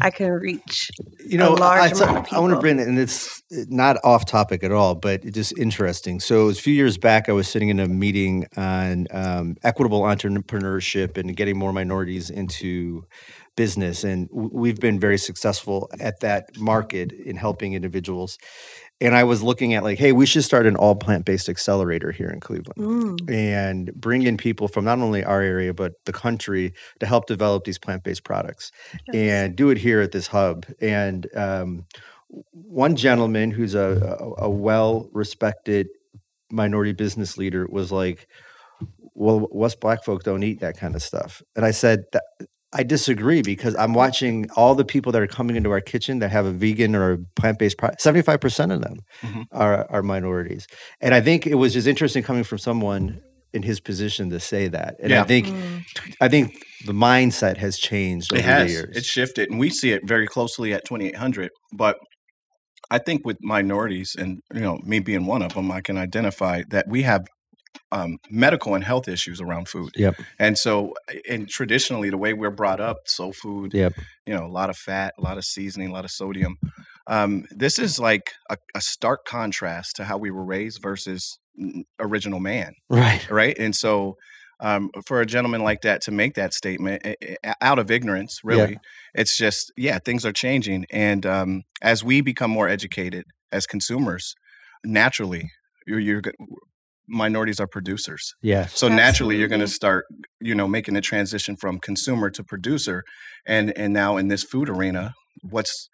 I 0.00 0.08
can 0.10 0.30
reach. 0.30 0.90
you 1.26 1.36
know, 1.36 1.52
large 1.52 1.92
I, 1.92 2.04
of 2.20 2.26
I 2.32 2.40
want 2.40 2.54
to 2.54 2.58
bring 2.58 2.78
it, 2.78 2.88
and 2.88 2.98
it's 2.98 3.42
not 3.68 3.98
off 4.02 4.24
topic 4.24 4.64
at 4.64 4.72
all, 4.72 4.94
but 4.94 5.22
it's 5.26 5.34
just 5.34 5.58
interesting. 5.58 6.18
So, 6.18 6.44
it 6.44 6.46
was 6.46 6.58
a 6.58 6.62
few 6.62 6.72
years 6.72 6.96
back, 6.96 7.28
I 7.28 7.32
was 7.32 7.48
sitting 7.48 7.68
in 7.68 7.78
a 7.80 7.88
meeting 7.88 8.46
on 8.56 9.08
um, 9.10 9.56
equitable 9.62 10.00
entrepreneurship 10.02 11.18
and 11.18 11.36
getting 11.36 11.58
more 11.58 11.70
minorities 11.74 12.30
into 12.30 13.04
business, 13.56 14.04
and 14.04 14.26
we've 14.32 14.80
been 14.80 14.98
very 14.98 15.18
successful 15.18 15.90
at 16.00 16.20
that 16.20 16.46
market 16.56 17.12
in 17.12 17.36
helping 17.36 17.74
individuals. 17.74 18.38
And 19.00 19.16
I 19.16 19.24
was 19.24 19.42
looking 19.42 19.74
at 19.74 19.82
like, 19.82 19.98
hey, 19.98 20.12
we 20.12 20.26
should 20.26 20.44
start 20.44 20.64
an 20.64 20.76
all 20.76 20.94
plant 20.94 21.24
based 21.24 21.48
accelerator 21.48 22.12
here 22.12 22.28
in 22.30 22.38
Cleveland 22.38 22.78
Mm, 22.78 23.30
and 23.34 23.92
bring 23.94 24.22
in 24.22 24.36
people 24.36 24.68
from 24.68 24.84
not 24.84 24.98
only 25.00 25.24
our 25.24 25.40
area 25.42 25.74
but 25.74 25.94
the 26.04 26.12
country 26.12 26.72
to 27.00 27.06
help 27.06 27.26
develop 27.26 27.64
these 27.64 27.78
plant-based 27.78 28.22
products 28.24 28.70
and 29.12 29.56
do 29.56 29.70
it 29.70 29.78
here 29.78 30.00
at 30.00 30.12
this 30.12 30.28
hub. 30.28 30.66
And 30.80 31.26
um, 31.34 31.86
one 32.52 32.94
gentleman 32.96 33.50
who's 33.50 33.74
a, 33.74 34.16
a, 34.38 34.44
a 34.44 34.50
well-respected 34.50 35.88
minority 36.50 36.92
business 36.92 37.36
leader 37.36 37.66
was 37.68 37.90
like 37.90 38.28
well 39.14 39.48
us 39.62 39.74
black 39.74 40.04
folk 40.04 40.22
don't 40.22 40.42
eat 40.42 40.60
that 40.60 40.76
kind 40.78 40.94
of 40.94 41.02
stuff. 41.02 41.42
And 41.56 41.64
i 41.64 41.70
said 41.70 42.04
that 42.12 42.24
I 42.74 42.82
disagree 42.82 43.42
because 43.42 43.74
I'm 43.76 43.92
watching 43.92 44.48
all 44.56 44.74
the 44.74 44.84
people 44.84 45.12
that 45.12 45.20
are 45.20 45.26
coming 45.26 45.56
into 45.56 45.70
our 45.70 45.80
kitchen 45.80 46.20
that 46.20 46.30
have 46.30 46.46
a 46.46 46.52
vegan 46.52 46.94
or 46.94 47.18
plant-based 47.36 47.76
product. 47.78 48.00
Seventy-five 48.00 48.40
percent 48.40 48.72
of 48.72 48.80
them 48.82 48.96
Mhm. 49.22 49.44
are 49.52 49.86
are 49.90 50.02
minorities, 50.02 50.66
and 51.00 51.14
I 51.14 51.20
think 51.20 51.46
it 51.46 51.56
was 51.56 51.72
just 51.74 51.86
interesting 51.86 52.22
coming 52.22 52.44
from 52.44 52.58
someone 52.58 53.20
in 53.52 53.62
his 53.62 53.80
position 53.80 54.30
to 54.30 54.40
say 54.40 54.68
that. 54.68 54.96
And 55.02 55.12
I 55.12 55.24
think 55.24 55.46
mm. 55.48 55.82
I 56.20 56.28
think 56.28 56.56
the 56.86 56.92
mindset 56.94 57.58
has 57.58 57.76
changed 57.78 58.32
over 58.32 58.40
It 58.40 58.44
has. 58.44 58.66
the 58.68 58.72
years. 58.72 58.96
It's 58.96 59.06
shifted, 59.06 59.50
and 59.50 59.58
we 59.60 59.68
see 59.68 59.92
it 59.92 60.02
very 60.08 60.26
closely 60.26 60.72
at 60.72 60.84
2800. 60.86 61.50
But 61.76 61.98
I 62.90 62.98
think 62.98 63.26
with 63.26 63.36
minorities, 63.42 64.16
and 64.18 64.40
you 64.54 64.60
know, 64.60 64.78
me 64.84 65.00
being 65.00 65.26
one 65.26 65.42
of 65.42 65.52
them, 65.54 65.70
I 65.70 65.80
can 65.82 65.98
identify 65.98 66.62
that 66.70 66.86
we 66.88 67.02
have 67.02 67.26
um, 67.90 68.18
medical 68.30 68.74
and 68.74 68.84
health 68.84 69.08
issues 69.08 69.40
around 69.40 69.68
food. 69.68 69.90
Yep. 69.96 70.16
And 70.38 70.56
so, 70.58 70.94
and 71.28 71.48
traditionally, 71.48 72.10
the 72.10 72.18
way 72.18 72.32
we're 72.32 72.50
brought 72.50 72.80
up, 72.80 72.98
soul 73.06 73.32
food, 73.32 73.74
Yep. 73.74 73.94
you 74.26 74.34
know, 74.34 74.44
a 74.46 74.48
lot 74.52 74.70
of 74.70 74.76
fat, 74.76 75.14
a 75.18 75.22
lot 75.22 75.38
of 75.38 75.44
seasoning, 75.44 75.88
a 75.90 75.92
lot 75.92 76.04
of 76.04 76.10
sodium. 76.10 76.56
Um, 77.06 77.44
this 77.50 77.78
is 77.78 77.98
like 77.98 78.32
a, 78.48 78.56
a 78.74 78.80
stark 78.80 79.24
contrast 79.26 79.96
to 79.96 80.04
how 80.04 80.16
we 80.16 80.30
were 80.30 80.44
raised 80.44 80.80
versus 80.82 81.38
original 82.00 82.40
man 82.40 82.72
Right. 82.88 83.28
right? 83.30 83.56
And 83.58 83.74
so 83.76 84.16
um, 84.60 84.90
for 85.06 85.20
a 85.20 85.26
gentleman 85.26 85.62
like 85.62 85.80
that 85.82 86.00
to 86.02 86.12
make 86.12 86.34
that 86.34 86.54
statement 86.54 87.02
eh, 87.04 87.14
eh, 87.42 87.52
out 87.60 87.78
of 87.80 87.90
ignorance, 87.90 88.40
really. 88.44 88.78
It's 89.12 89.36
just, 89.36 89.72
yeah, 89.76 89.98
things 89.98 90.24
are 90.24 90.32
changing. 90.32 90.86
And 90.90 91.26
um, 91.26 91.62
as 91.82 92.04
we 92.04 92.20
become 92.20 92.50
more 92.52 92.68
educated 92.68 93.24
as 93.50 93.66
consumers, 93.66 94.34
naturally, 94.84 95.50
you're, 95.86 95.98
you're 95.98 96.22
minorities 97.12 97.60
are 97.60 97.66
producers. 97.68 98.34
Yeah. 98.42 98.66
So 98.66 98.88
naturally, 98.88 99.36
you're 99.36 99.48
going 99.48 99.60
to 99.60 99.68
start, 99.68 100.06
you 100.40 100.54
know, 100.54 100.66
making 100.66 100.96
a 100.96 101.00
transition 101.00 101.56
from 101.56 101.78
consumer 101.78 102.30
to 102.30 102.42
producer, 102.42 103.04
and 103.46 103.76
and 103.78 103.92
now 103.92 104.16
in 104.16 104.28
this 104.28 104.42
food 104.42 104.68
arena, 104.68 105.12
what's 105.48 105.88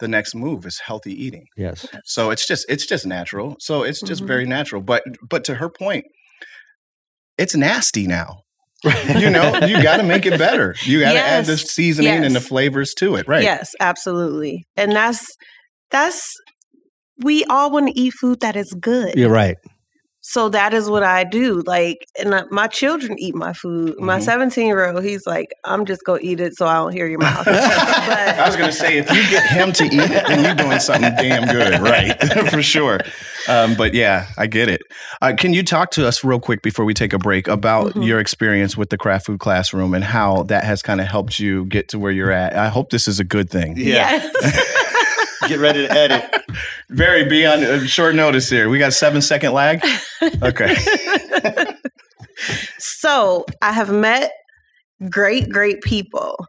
the 0.00 0.08
next 0.08 0.34
move 0.34 0.66
is 0.66 0.80
healthy 0.80 1.12
eating. 1.12 1.46
Yes. 1.56 1.86
So 2.04 2.30
it's 2.30 2.46
just 2.46 2.66
it's 2.68 2.84
just 2.86 3.06
natural. 3.06 3.56
So 3.60 3.82
it's 3.84 4.00
just 4.02 4.22
Mhm. 4.22 4.26
very 4.26 4.44
natural. 4.46 4.82
But 4.82 5.04
but 5.30 5.44
to 5.44 5.54
her 5.54 5.68
point, 5.70 6.04
it's 7.38 7.54
nasty 7.56 8.06
now. 8.06 8.40
You 9.18 9.30
know, 9.30 9.60
you 9.66 9.82
got 9.82 9.96
to 9.98 10.02
make 10.02 10.26
it 10.26 10.38
better. 10.38 10.74
You 10.82 11.00
got 11.00 11.12
to 11.14 11.18
add 11.20 11.46
the 11.46 11.52
Yes. 11.52 11.70
seasoning 11.72 12.24
and 12.24 12.34
the 12.34 12.40
flavors 12.40 12.92
to 12.98 13.14
it, 13.16 13.26
right? 13.26 13.42
Yes, 13.42 13.70
absolutely. 13.80 14.64
And 14.76 14.92
that's 14.92 15.24
that's 15.90 16.22
we 17.22 17.44
all 17.44 17.70
want 17.70 17.86
to 17.88 17.98
eat 17.98 18.12
food 18.20 18.40
that 18.40 18.56
is 18.56 18.74
good. 18.80 19.14
You're 19.16 19.30
right. 19.30 19.56
So 20.26 20.48
that 20.48 20.72
is 20.72 20.88
what 20.88 21.02
I 21.02 21.22
do. 21.24 21.60
Like, 21.66 22.06
and 22.18 22.32
uh, 22.32 22.44
my 22.50 22.66
children 22.66 23.18
eat 23.18 23.34
my 23.34 23.52
food. 23.52 24.00
My 24.00 24.18
Mhm. 24.20 24.22
17 24.22 24.66
year 24.66 24.90
old, 24.90 25.04
he's 25.04 25.26
like, 25.26 25.52
I'm 25.64 25.84
just 25.84 26.02
gonna 26.04 26.20
eat 26.22 26.40
it 26.40 26.56
so 26.56 26.66
I 26.66 26.76
don't 26.76 26.92
hear 26.92 27.06
your 27.06 27.18
mouth. 27.18 27.46
I 27.46 28.44
was 28.46 28.56
going 28.56 28.70
to 28.70 28.74
say, 28.74 28.96
if 28.96 29.10
you 29.10 29.20
get 29.28 29.46
him 29.46 29.72
to 29.72 29.84
eat 29.84 29.92
it, 29.92 30.26
then 30.26 30.42
you're 30.42 30.54
doing 30.54 30.78
something 30.80 31.14
damn 31.16 31.46
good, 31.46 31.78
right? 31.80 32.18
For 32.50 32.62
sure. 32.62 33.00
Um, 33.48 33.74
but 33.74 33.92
yeah, 33.92 34.26
I 34.38 34.46
get 34.46 34.70
it. 34.70 34.80
Uh, 35.20 35.34
can 35.36 35.52
you 35.52 35.62
talk 35.62 35.90
to 35.92 36.06
us 36.08 36.24
real 36.24 36.40
quick 36.40 36.62
before 36.62 36.86
we 36.86 36.94
take 36.94 37.12
a 37.12 37.18
break 37.18 37.46
about 37.46 37.92
Mhm. 37.92 38.06
your 38.06 38.18
experience 38.18 38.78
with 38.78 38.88
the 38.88 38.96
craft 38.96 39.26
food 39.26 39.40
classroom 39.40 39.92
and 39.92 40.04
how 40.04 40.44
that 40.44 40.64
has 40.64 40.80
kind 40.80 41.02
of 41.02 41.06
helped 41.06 41.38
you 41.38 41.66
get 41.66 41.88
to 41.90 41.98
where 41.98 42.12
you're 42.12 42.32
at? 42.32 42.56
I 42.56 42.68
hope 42.68 42.88
this 42.88 43.06
is 43.06 43.20
a 43.20 43.24
good 43.24 43.50
thing. 43.50 43.74
Yeah. 43.76 44.10
Yes. 44.32 44.80
Get 45.48 45.58
ready 45.58 45.86
to 45.86 45.90
edit. 45.92 46.24
Very 46.90 47.24
be 47.28 47.44
on 47.46 47.62
uh, 47.64 47.84
short 47.86 48.14
notice 48.14 48.48
here. 48.50 48.68
We 48.68 48.78
got 48.78 48.92
seven 48.92 49.20
second 49.22 49.52
lag. 49.52 49.84
Okay. 50.42 50.74
so 52.78 53.44
I 53.62 53.72
have 53.72 53.92
met 53.92 54.30
great, 55.10 55.48
great 55.50 55.80
people. 55.82 56.46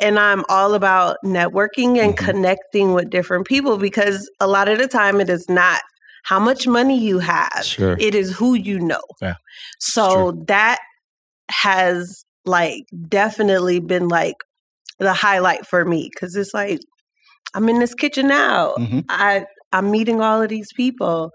And 0.00 0.18
I'm 0.18 0.44
all 0.48 0.74
about 0.74 1.18
networking 1.24 1.98
and 1.98 2.14
Mhm. 2.14 2.16
connecting 2.16 2.92
with 2.94 3.10
different 3.10 3.46
people 3.46 3.78
because 3.78 4.28
a 4.40 4.46
lot 4.46 4.68
of 4.68 4.78
the 4.78 4.88
time 4.88 5.20
it 5.20 5.30
is 5.30 5.48
not 5.48 5.80
how 6.24 6.38
much 6.40 6.66
money 6.66 6.98
you 6.98 7.18
have. 7.20 7.62
Sure. 7.64 7.96
It 8.00 8.14
is 8.14 8.32
who 8.36 8.54
you 8.54 8.80
know. 8.80 9.00
Yeah, 9.22 9.34
So 9.78 10.42
that 10.48 10.78
has 11.50 12.24
like 12.44 12.82
definitely 13.08 13.78
been 13.80 14.08
like 14.08 14.34
the 14.98 15.12
highlight 15.12 15.66
for 15.66 15.84
me 15.84 16.10
because 16.12 16.34
it's 16.34 16.54
like 16.54 16.80
I'm 17.54 17.68
in 17.68 17.78
this 17.78 17.94
kitchen 17.94 18.28
now. 18.28 18.74
Mhm. 18.78 19.04
I 19.08 19.44
I'm 19.72 19.90
meeting 19.90 20.20
all 20.20 20.40
of 20.42 20.48
these 20.48 20.72
people, 20.74 21.30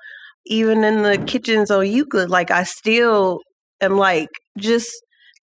even 0.46 0.84
in 0.84 1.04
the 1.04 1.18
kitchens 1.18 1.70
on 1.70 1.86
Euclid. 1.88 2.30
Like 2.30 2.52
I 2.52 2.64
still 2.64 3.40
am 3.82 3.98
like 3.98 4.30
just 4.58 4.90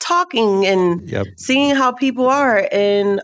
talking 0.00 0.66
and 0.66 1.08
Yep. 1.08 1.26
seeing 1.38 1.74
how 1.74 1.92
people 1.92 2.26
are 2.28 2.68
and 2.72 3.20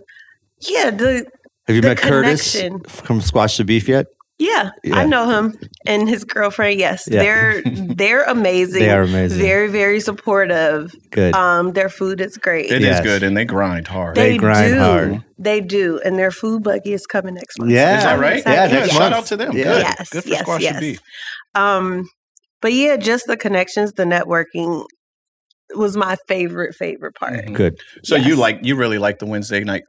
yeah 0.68 0.90
the 0.90 1.26
Have 1.66 1.76
you 1.76 1.82
The 1.82 1.88
met 1.88 1.98
Curtis 1.98 2.56
from 2.88 3.20
Squash 3.20 3.56
the 3.56 3.64
Beef 3.64 3.88
yet? 3.88 4.06
Yeah, 4.42 4.70
Yeah. 4.84 4.96
I 4.96 5.04
know 5.06 5.28
him 5.28 5.58
and 5.86 6.08
his 6.08 6.24
girlfriend. 6.24 6.78
Yes, 6.78 7.08
Yeah. 7.10 7.22
they're 7.22 7.62
they're 8.00 8.24
amazing. 8.24 8.80
They 8.82 8.90
are 8.90 9.02
amazing. 9.02 9.38
Very 9.40 9.68
very 9.68 10.00
supportive. 10.00 10.92
Good. 11.10 11.34
Um, 11.34 11.72
their 11.72 11.88
food 11.88 12.20
is 12.20 12.36
great. 12.36 12.66
It 12.66 12.82
is 12.82 12.86
Yes. 12.88 13.02
good 13.04 13.22
and 13.22 13.36
they 13.36 13.44
grind 13.44 13.88
hard. 13.88 14.16
They 14.16 14.36
grind 14.36 14.74
do. 14.74 14.78
hard. 14.80 15.24
They 15.38 15.60
do, 15.60 16.00
and 16.04 16.18
their 16.18 16.30
food 16.30 16.62
buggy 16.62 16.92
is 16.92 17.06
coming 17.06 17.34
next 17.34 17.58
month. 17.58 17.70
Yeah. 17.72 17.98
Is 17.98 18.04
that 18.04 18.18
right? 18.18 18.36
excited. 18.38 18.54
Yeah, 18.56 18.66
Yeah, 18.66 18.72
next 18.80 18.92
shout 18.92 19.00
month. 19.00 19.14
out 19.14 19.26
to 19.26 19.36
them. 19.36 19.56
Yeah. 19.56 19.64
Good. 19.64 19.82
Yes, 19.82 20.08
Good 20.10 20.22
for 20.24 20.28
yes, 20.30 20.40
squash 20.42 20.62
yes. 20.62 20.72
and 20.72 20.80
beef. 20.80 21.00
Um, 21.54 22.08
but 22.60 22.72
yeah, 22.72 22.96
just 22.96 23.26
the 23.26 23.36
connections, 23.36 23.92
the 23.94 24.04
networking 24.04 24.84
was 25.76 25.96
my 25.96 26.16
favorite 26.28 26.74
favorite 26.74 27.14
part. 27.14 27.34
Mhm. 27.46 27.54
Good. 27.54 27.80
So 28.04 28.16
you 28.16 28.36
like 28.36 28.60
you 28.62 28.76
really 28.76 28.98
like 28.98 29.18
the 29.18 29.26
Wednesday 29.26 29.62
night 29.64 29.82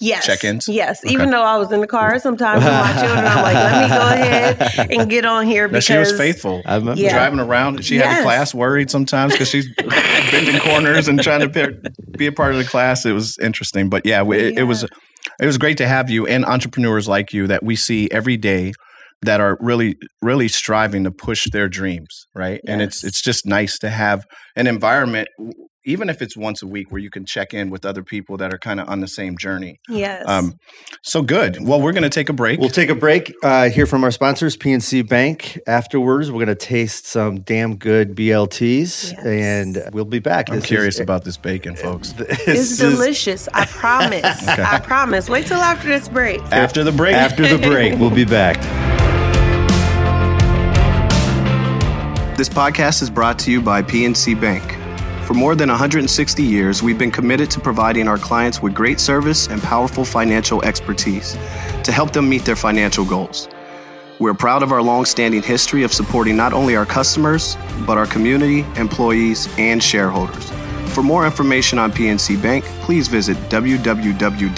Yes, 0.00 0.26
Check-ins? 0.26 0.66
Yes, 0.68 1.04
Okay. 1.04 1.14
even 1.14 1.30
though 1.30 1.42
I 1.42 1.56
was 1.56 1.70
in 1.70 1.80
the 1.80 1.86
car 1.86 2.18
sometimes 2.18 2.64
with 2.64 2.72
my 2.72 2.92
children, 2.94 3.24
I'm 3.26 3.42
like, 3.42 3.54
let 3.54 3.82
me 3.82 3.88
go 3.88 4.08
ahead 4.08 4.90
and 5.00 5.10
get 5.10 5.24
on 5.24 5.46
here 5.46 5.68
that 5.68 5.72
because 5.72 5.84
she 5.84 5.96
was 5.96 6.12
faithful. 6.12 6.62
I 6.66 6.76
remember. 6.76 7.00
Yeah. 7.00 7.12
Driving 7.12 7.38
around, 7.38 7.84
she 7.84 7.96
had 7.96 8.18
the 8.18 8.22
class 8.24 8.52
worried 8.54 8.90
sometimes 8.90 9.32
because 9.34 9.48
she's 9.48 9.68
bending 9.76 10.58
corners 10.60 11.06
and 11.08 11.22
trying 11.22 11.40
to 11.40 11.48
be, 11.48 11.90
be 12.16 12.26
a 12.26 12.32
part 12.32 12.52
of 12.52 12.58
the 12.58 12.64
class. 12.64 13.06
It 13.06 13.12
was 13.12 13.38
interesting, 13.38 13.88
but 13.88 14.04
yeah, 14.04 14.22
it, 14.32 14.58
it 14.58 14.64
was 14.64 14.84
it 15.40 15.46
was 15.46 15.58
great 15.58 15.76
to 15.78 15.86
have 15.86 16.10
you 16.10 16.26
and 16.26 16.44
entrepreneurs 16.44 17.06
like 17.06 17.32
you 17.32 17.46
that 17.46 17.62
we 17.62 17.76
see 17.76 18.08
every 18.10 18.36
day 18.36 18.72
that 19.22 19.40
are 19.40 19.56
really 19.60 19.96
really 20.22 20.48
striving 20.48 21.04
to 21.04 21.10
push 21.10 21.44
their 21.52 21.68
dreams, 21.68 22.26
right? 22.34 22.60
And 22.66 22.80
it's 22.82 23.02
it's 23.04 23.20
just 23.22 23.46
nice 23.46 23.78
to 23.80 23.90
have 23.90 24.24
an 24.56 24.66
environment 24.66 25.28
even 25.84 26.10
if 26.10 26.20
it's 26.20 26.36
once 26.36 26.60
a 26.62 26.66
week 26.66 26.90
where 26.90 27.00
you 27.00 27.08
can 27.08 27.24
check 27.24 27.54
in 27.54 27.70
with 27.70 27.86
other 27.86 28.02
people 28.02 28.36
that 28.36 28.52
are 28.52 28.58
kind 28.58 28.78
of 28.78 28.86
on 28.90 29.00
the 29.00 29.08
same 29.08 29.38
journey. 29.38 29.78
Yes. 29.88 30.22
Um, 30.28 30.52
so 31.02 31.22
good. 31.22 31.56
Well, 31.66 31.80
we're 31.80 31.92
going 31.92 32.02
to 32.02 32.10
take 32.10 32.28
a 32.28 32.34
break. 32.34 32.60
We'll 32.60 32.68
take 32.68 32.90
a 32.90 32.94
break. 32.94 33.32
Uh, 33.42 33.70
hear 33.70 33.86
from 33.86 34.04
our 34.04 34.10
sponsors, 34.10 34.54
PNC 34.54 35.08
Bank. 35.08 35.58
Afterwards, 35.66 36.30
we're 36.30 36.44
going 36.44 36.48
to 36.48 36.66
taste 36.66 37.06
some 37.06 37.40
damn 37.40 37.76
good 37.76 38.14
BLTs, 38.14 39.12
Yes. 39.12 39.24
and 39.24 39.82
we'll 39.94 40.04
be 40.04 40.18
back. 40.18 40.50
I'm 40.50 40.56
This 40.56 40.66
curious 40.66 40.96
is- 40.96 41.00
about 41.00 41.24
this 41.24 41.38
bacon, 41.38 41.74
folks. 41.74 42.12
this 42.12 42.38
it's 42.46 42.48
is 42.72 42.78
delicious. 42.78 43.48
I 43.54 43.64
promise. 43.82 44.46
I 44.46 44.80
promise. 44.80 45.30
Wait 45.30 45.46
till 45.46 45.56
after 45.56 45.88
this 45.88 46.06
break. 46.10 46.42
After 46.52 46.84
the 46.84 46.92
break, 46.92 47.14
After 47.14 47.48
the 47.48 47.66
break, 47.66 47.94
we'll 47.98 48.10
be 48.10 48.26
back. 48.26 48.58
This 52.38 52.48
podcast 52.48 53.02
is 53.02 53.10
brought 53.10 53.36
to 53.40 53.50
you 53.50 53.60
by 53.60 53.82
PNC 53.82 54.40
Bank. 54.40 54.62
For 55.26 55.34
more 55.34 55.56
than 55.56 55.70
160 55.70 56.40
years, 56.40 56.84
we've 56.84 56.96
been 56.96 57.10
committed 57.10 57.50
to 57.50 57.58
providing 57.58 58.06
our 58.06 58.16
clients 58.16 58.62
with 58.62 58.74
great 58.74 59.00
service 59.00 59.48
and 59.48 59.60
powerful 59.60 60.04
financial 60.04 60.64
expertise 60.64 61.32
to 61.82 61.90
help 61.90 62.12
them 62.12 62.28
meet 62.28 62.44
their 62.44 62.54
financial 62.54 63.04
goals. 63.04 63.48
We're 64.20 64.34
proud 64.34 64.62
of 64.62 64.70
our 64.70 64.80
long-standing 64.80 65.42
history 65.42 65.82
of 65.82 65.92
supporting 65.92 66.36
not 66.36 66.52
only 66.52 66.76
our 66.76 66.86
customers, 66.86 67.56
but 67.84 67.98
our 67.98 68.06
community, 68.06 68.64
employees, 68.76 69.48
and 69.58 69.82
shareholders. 69.82 70.48
For 70.94 71.02
more 71.02 71.26
information 71.26 71.80
on 71.80 71.90
PNC 71.90 72.40
Bank, 72.40 72.64
please 72.82 73.08
visit 73.08 73.36
www.pnc.com. 73.48 74.54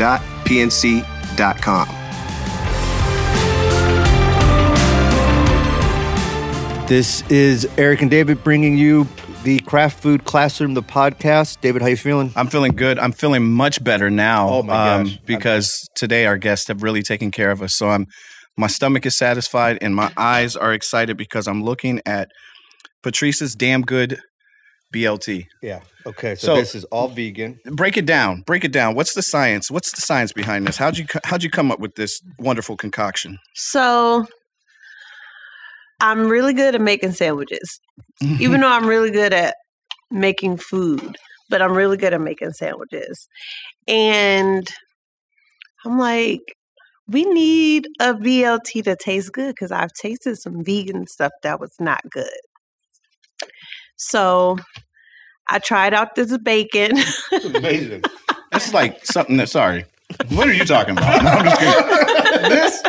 This 6.91 7.23
is 7.31 7.69
Eric 7.79 8.03
and 8.03 8.11
David 8.11 8.43
bringing 8.43 8.77
you 8.77 9.07
the 9.45 9.61
Craft 9.61 10.03
Food 10.03 10.25
Classroom, 10.25 10.75
the 10.75 10.83
podcast. 10.83 11.61
David, 11.61 11.83
how 11.83 11.89
you 11.89 11.97
feeling? 11.97 12.33
I'm 12.35 12.49
feeling 12.49 12.73
good. 12.73 12.99
I'm 12.99 13.13
feeling 13.13 13.49
much 13.53 13.83
better 13.85 14.11
now. 14.11 14.49
um, 14.49 14.55
Oh 14.55 14.63
my 14.65 14.73
gosh. 15.05 15.19
because 15.25 15.89
today 15.95 16.27
our 16.27 16.37
guests 16.37 16.67
have 16.67 16.83
really 16.83 17.03
taken 17.03 17.31
care 17.31 17.53
of 17.53 17.63
us. 17.63 17.77
So 17.77 17.91
I'm 17.91 18.07
my 18.57 18.67
stomach 18.67 19.07
is 19.07 19.17
satisfied 19.17 19.79
and 19.81 19.95
my 19.95 20.13
eyes 20.17 20.57
are 20.57 20.73
excited 20.73 21.17
because 21.17 21.47
I'm 21.47 21.63
looking 21.63 22.01
at 22.07 22.29
Patrice's 23.05 23.55
damn 23.55 23.83
good 23.83 24.19
BLT. 24.93 25.45
Yeah. 25.63 25.81
Okay. 26.07 26.35
So, 26.35 26.49
So- 26.49 26.57
this 26.57 26.75
is 26.75 26.83
all 26.87 27.07
vegan. 27.07 27.61
Break 27.67 27.99
it 27.99 28.05
down. 28.07 28.43
Break 28.47 28.65
it 28.65 28.73
down. 28.73 28.97
What's 28.97 29.15
the 29.15 29.23
science? 29.23 29.71
What's 29.71 29.93
the 29.93 30.01
science 30.01 30.33
behind 30.33 30.67
this? 30.67 30.77
How'd 30.77 30.99
you 30.99 31.07
how'd 31.23 31.45
you 31.45 31.51
come 31.51 31.71
up 31.71 31.79
with 31.79 31.95
this 31.95 32.21
wonderful 32.41 32.77
concoction? 32.77 33.39
So 33.55 34.27
I'm 36.01 36.29
really 36.29 36.53
good 36.53 36.75
at 36.75 36.81
making 36.81 37.13
sandwiches. 37.13 37.81
Even 38.23 38.61
though 38.61 38.71
I'm 38.71 38.87
really 38.87 39.11
good 39.11 39.33
at 39.33 39.57
making 40.11 40.57
food, 40.59 41.17
but 41.49 41.63
I'm 41.63 41.73
really 41.73 41.97
good 41.97 42.15
at 42.15 42.21
making 42.21 42.53
sandwiches. 42.53 43.29
And 43.87 44.69
I'm 45.85 45.99
like, 45.99 46.41
we 47.09 47.25
need 47.25 47.89
a 47.99 48.15
BLT 48.15 48.85
to 48.85 48.97
taste 48.97 49.33
good 49.33 49.55
because 49.55 49.73
I've 49.73 49.93
tasted 49.93 50.37
some 50.37 50.65
vegan 50.65 51.07
stuff 51.07 51.33
that 51.43 51.61
was 51.61 51.75
not 51.81 52.01
good. 52.11 52.29
So 53.97 54.59
I 55.49 55.59
tried 55.59 55.93
out 55.93 56.15
this 56.15 56.37
bacon. 56.39 56.93
amazing. 57.55 58.03
This 58.53 58.67
is 58.67 58.75
like 58.75 59.07
something 59.07 59.37
that 59.37 59.49
sorry. 59.49 59.87
What 60.31 60.49
are 60.49 60.53
you 60.53 60.65
talking 60.65 60.99
about? 60.99 61.23
No, 61.23 61.31
I'm 61.31 61.45
just 61.45 61.61
kidding. 61.61 62.49
this 62.51 62.83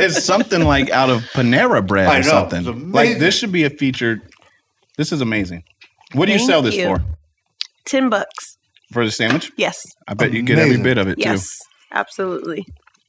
is 0.00 0.24
something 0.24 0.64
like 0.64 0.90
out 0.90 1.10
of 1.10 1.22
Panera 1.32 1.86
bread 1.86 2.06
I 2.08 2.18
or 2.18 2.22
know. 2.22 2.28
something. 2.48 2.92
Like 2.92 3.18
this 3.18 3.36
should 3.38 3.52
be 3.52 3.64
a 3.64 3.70
featured. 3.70 4.20
This 4.96 5.12
is 5.12 5.20
amazing. 5.20 5.64
What 6.14 6.26
do 6.26 6.32
you 6.32 6.38
sell 6.38 6.62
this 6.62 6.74
you. 6.76 6.86
for? 6.86 7.04
10 7.86 8.08
bucks. 8.10 8.56
For 8.92 9.04
the 9.04 9.10
sandwich? 9.12 9.50
Yes. 9.56 9.78
I 10.06 10.14
bet 10.14 10.32
you 10.32 10.42
get 10.42 10.58
every 10.58 10.70
Amazing. 10.76 10.82
bit 10.84 10.98
of 10.98 11.08
it 11.08 11.16
too. 11.16 11.22
Yes. 11.28 11.46
Absolutely. 11.92 12.64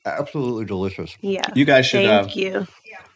Absolutely 0.06 0.66
delicious. 0.66 1.16
Yeah. 1.22 1.42
You 1.56 1.66
guys 1.66 1.86
should 1.86 2.06
uh, 2.06 2.24
Thank 2.24 2.36
you. 2.36 2.68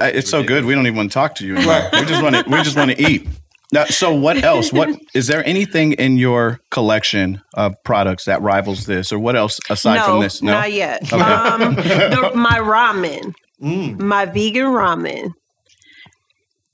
Uh, 0.00 0.04
it's 0.06 0.30
so 0.30 0.42
good. 0.42 0.64
We 0.64 0.74
don't 0.74 0.86
even 0.86 0.96
want 0.96 1.10
to 1.10 1.14
talk 1.14 1.34
to 1.36 1.46
you. 1.46 1.56
Anymore. 1.56 1.88
we 1.92 2.04
just 2.06 2.22
want 2.22 2.34
to. 2.34 2.44
We 2.50 2.62
just 2.62 2.76
want 2.76 2.90
to 2.90 3.02
eat. 3.10 3.28
Now, 3.72 3.84
so 3.86 4.14
what 4.14 4.42
else? 4.44 4.70
What 4.72 4.90
is 5.14 5.28
there 5.28 5.46
anything 5.46 5.92
in 5.92 6.16
your 6.18 6.60
collection 6.70 7.40
of 7.54 7.74
products 7.84 8.24
that 8.26 8.42
rivals 8.42 8.84
this, 8.86 9.12
or 9.12 9.18
what 9.18 9.34
else 9.36 9.58
aside 9.70 9.96
no, 9.96 10.04
from 10.04 10.20
this? 10.20 10.42
No, 10.42 10.52
not 10.52 10.72
yet. 10.72 11.02
Okay. 11.10 11.22
Um, 11.22 11.74
the, 11.76 12.32
my 12.34 12.58
ramen, 12.58 13.34
Mm. 13.62 13.98
my 14.00 14.26
vegan 14.26 14.66
ramen, 14.66 15.30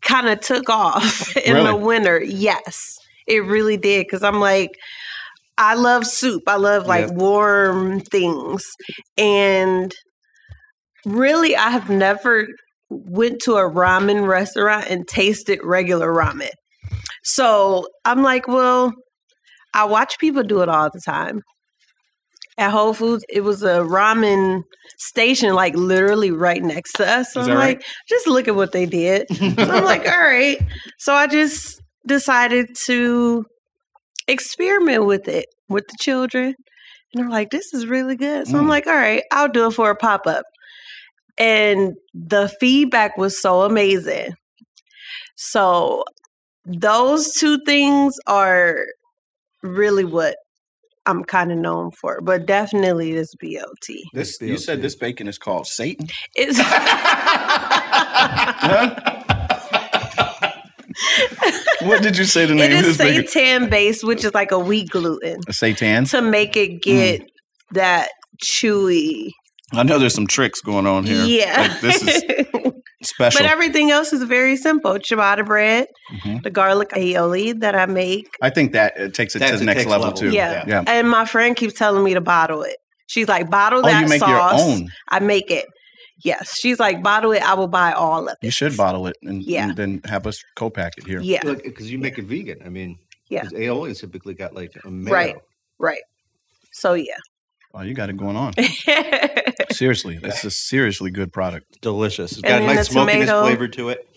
kind 0.01 0.29
of 0.29 0.41
took 0.41 0.71
off 0.71 1.37
in 1.37 1.65
the 1.65 1.77
winter. 1.77 2.21
Yes, 2.23 2.99
it 3.29 3.41
really 3.45 3.77
did. 3.77 4.07
Because 4.07 4.23
I'm 4.23 4.41
like, 4.41 4.71
I 5.57 5.75
love 5.75 6.07
soup. 6.07 6.43
I 6.47 6.57
love 6.57 6.87
like 6.87 7.09
Yep. 7.09 7.17
warm 7.17 8.01
things, 8.01 8.65
and 9.17 9.93
really, 11.05 11.57
I 11.57 11.71
have 11.71 11.91
never 11.91 12.47
went 12.91 13.41
to 13.43 13.57
a 13.57 13.69
ramen 13.71 14.27
restaurant 14.27 14.87
and 14.89 15.07
tasted 15.07 15.61
regular 15.63 16.11
ramen. 16.13 16.51
So 17.23 17.87
I'm 18.05 18.23
like, 18.23 18.49
well, 18.49 18.93
I 19.75 19.85
watch 19.85 20.19
people 20.19 20.43
do 20.43 20.63
it 20.63 20.69
all 20.69 20.91
the 20.93 21.01
time. 21.05 21.43
At 22.57 22.71
Whole 22.73 22.95
Foods, 22.95 23.25
it 23.29 23.43
was 23.43 23.63
a 23.63 23.81
ramen 23.81 24.63
station, 24.99 25.55
like 25.55 25.77
literally 25.77 26.31
right 26.33 26.63
next 26.63 26.95
to 26.95 27.09
us. 27.09 27.33
So 27.33 27.41
I'm 27.43 27.47
that 27.49 27.55
like, 27.55 27.77
right? 27.77 27.85
just 28.09 28.27
look 28.27 28.49
at 28.49 28.57
what 28.57 28.73
they 28.73 28.87
did. 28.87 29.27
so 29.31 29.77
I'm 29.77 29.85
like, 29.85 30.07
all 30.11 30.19
right. 30.19 30.59
So 30.99 31.13
I 31.15 31.27
just 31.29 31.81
decided 32.07 32.69
to 32.87 33.45
experiment 34.27 35.07
with 35.07 35.29
it 35.29 35.47
with 35.69 35.85
the 35.89 35.97
children. 36.01 36.55
And 37.15 37.23
they're 37.23 37.31
like, 37.31 37.51
this 37.51 37.73
is 37.73 37.87
really 37.87 38.17
good. 38.17 38.47
So 38.47 38.59
I'm 38.59 38.67
Mm. 38.67 38.71
like, 38.71 38.87
all 38.87 38.95
right, 38.95 39.23
I'll 39.33 39.49
do 39.49 39.67
it 39.69 39.73
for 39.73 39.91
a 39.91 39.97
pop 39.97 40.27
up. 40.27 40.45
And 41.39 41.95
the 42.15 42.53
feedback 42.61 43.17
was 43.17 43.41
so 43.41 43.63
amazing. 43.63 44.35
So 45.37 46.05
those 46.67 47.33
two 47.33 47.59
things 47.65 48.17
are 48.27 48.85
really 49.63 50.05
what 50.05 50.37
I'm 51.07 51.25
kind 51.25 51.51
of 51.53 51.59
known 51.59 51.91
for, 51.93 52.21
but 52.21 52.45
definitely 52.45 53.15
this 53.15 53.35
BLT. 53.43 54.01
This 54.13 54.39
you 54.43 54.59
said 54.59 54.83
this 54.83 54.95
bacon 54.95 55.27
is 55.29 55.39
called 55.39 55.67
Satan. 55.67 56.09
It's 56.35 56.59
What 61.83 62.03
did 62.03 62.17
you 62.19 62.25
say 62.25 62.47
the 62.47 62.53
it 62.53 62.57
name 62.57 62.73
of 62.73 62.85
is 62.87 62.99
this 62.99 62.99
bacon? 62.99 63.25
seitan 63.25 63.71
based, 63.71 64.05
which 64.05 64.25
is 64.25 64.35
like 64.35 64.51
a 64.51 64.59
wheat 64.59 64.91
gluten 64.91 65.41
A 65.49 65.53
Satan. 65.53 66.05
to 66.07 66.21
make 66.23 66.57
it 66.57 66.83
get 66.83 67.23
that 67.73 68.09
chewy. 68.43 69.31
I 69.73 69.83
know 69.83 69.99
there's 69.99 70.15
some 70.15 70.27
tricks 70.27 70.61
going 70.61 70.87
on 70.87 71.05
here. 71.05 71.23
Yeah. 71.25 71.61
Like, 71.71 71.81
this 71.81 72.03
is 72.03 72.23
special. 73.03 73.43
but 73.43 73.51
everything 73.51 73.91
else 73.91 74.13
is 74.15 74.23
very 74.23 74.57
simple. 74.57 74.93
Ciabatta 74.95 75.45
bread, 75.45 75.87
Mhm. 76.25 76.43
the 76.43 76.51
garlic 76.51 76.89
aioli 76.91 77.59
that 77.61 77.75
I 77.75 77.85
make. 77.87 78.29
I 78.43 78.49
think 78.51 78.73
that 78.73 78.95
it 78.97 79.13
takes 79.15 79.37
it 79.37 79.41
That's 79.41 79.53
to 79.53 79.57
the 79.59 79.61
the 79.61 79.67
next 79.67 79.79
next 79.81 79.91
level, 79.91 80.07
level. 80.09 80.19
too. 80.21 80.31
Yeah. 80.31 80.65
Yeah. 80.67 80.85
And 80.87 81.09
my 81.11 81.27
friend 81.27 81.55
keeps 81.55 81.75
telling 81.75 82.03
me 82.03 82.15
to 82.15 82.21
bottle 82.21 82.63
it. 82.63 82.77
She's 83.09 83.29
like, 83.29 83.51
bottle 83.51 83.81
Oh, 83.81 83.83
that 83.89 84.03
you 84.03 84.09
make 84.09 84.21
sauce. 84.21 84.31
your 84.59 84.69
own. 84.75 84.89
I 85.11 85.21
make 85.21 85.51
it. 85.51 85.67
Yes. 86.25 86.57
She's 86.59 86.79
like, 86.81 87.03
bottle 87.03 87.33
it. 87.33 87.43
I 87.43 87.55
will 87.55 87.69
buy 87.69 87.93
all 87.93 88.27
of 88.29 88.33
it. 88.33 88.39
You 88.47 88.51
should 88.51 88.77
bottle 88.77 89.07
it 89.07 89.17
and, 89.23 89.43
Yeah. 89.43 89.69
and 89.69 89.77
then 89.77 90.01
have 90.05 90.27
us 90.27 90.43
co-pack 90.57 90.95
it 90.99 91.07
here. 91.07 91.21
Yeah. 91.21 91.43
Because 91.45 91.91
you 91.91 91.99
make 91.99 92.19
it 92.19 92.25
vegan. 92.25 92.59
I 92.65 92.69
mean, 92.69 92.99
Yeah. 93.29 93.43
'cause 93.43 93.53
aioli 93.53 93.89
has 93.89 94.01
typically 94.01 94.35
got 94.35 94.55
like 94.55 94.73
a 94.85 94.91
mayo. 94.91 95.13
Right. 95.15 95.37
Right. 95.79 96.03
So 96.73 96.95
yeah. 96.95 97.17
Oh, 97.75 97.83
you 97.83 97.95
got 97.95 98.09
it 98.11 98.17
going 98.17 98.37
on. 98.37 98.55
Seriously, 99.71 100.19
that's 100.19 100.43
a 100.45 100.51
seriously 100.51 101.11
good 101.11 101.33
product. 101.33 101.67
Delicious. 101.83 102.33
It's 102.33 102.41
got 102.43 102.63
a 102.63 102.67
nice 102.67 102.79
the 102.89 102.93
smokiness 102.95 103.27
tomato. 103.29 103.43
flavor 103.43 103.69
to 103.69 103.89
it. 103.91 104.09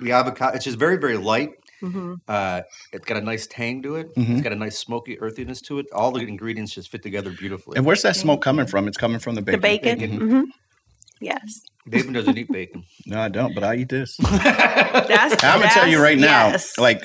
The 0.00 0.12
avocado, 0.12 0.56
it's 0.56 0.64
just 0.64 0.78
very, 0.78 0.96
very 0.98 1.16
light. 1.16 1.50
hmm 1.80 2.14
Uh, 2.28 2.62
it's 2.92 3.04
got 3.06 3.16
a 3.16 3.20
nice 3.20 3.46
tang 3.46 3.82
to 3.82 3.94
it. 3.96 4.14
Mhm. 4.16 4.30
It's 4.32 4.40
got 4.42 4.52
a 4.52 4.56
nice 4.56 4.78
smoky 4.78 5.18
earthiness 5.20 5.60
to 5.62 5.78
it. 5.78 5.86
All 5.92 6.10
the 6.10 6.20
ingredients 6.20 6.74
just 6.74 6.90
fit 6.90 7.02
together 7.02 7.30
beautifully. 7.30 7.76
And 7.76 7.86
where's 7.86 8.02
that 8.02 8.16
smoke 8.16 8.42
coming 8.42 8.66
from? 8.66 8.88
It's 8.88 8.98
coming 8.98 9.20
from 9.20 9.34
the 9.36 9.40
The 9.42 9.56
bacon. 9.56 9.98
bacon. 9.98 10.18
Bacon. 10.18 10.52
Yes. 11.20 11.60
David 11.88 12.14
doesn't 12.14 12.36
eat 12.38 12.50
bacon. 12.50 12.84
No, 13.06 13.20
I 13.20 13.28
don't, 13.28 13.54
but 13.54 13.64
I 13.64 13.76
eat 13.76 13.88
this. 13.88 14.16
That's 14.20 15.42
I'm 15.44 15.60
gonna 15.60 15.70
tell 15.72 15.86
you 15.88 16.00
right 16.00 16.18
now, 16.18 16.48
yes. 16.48 16.78
like 16.78 17.02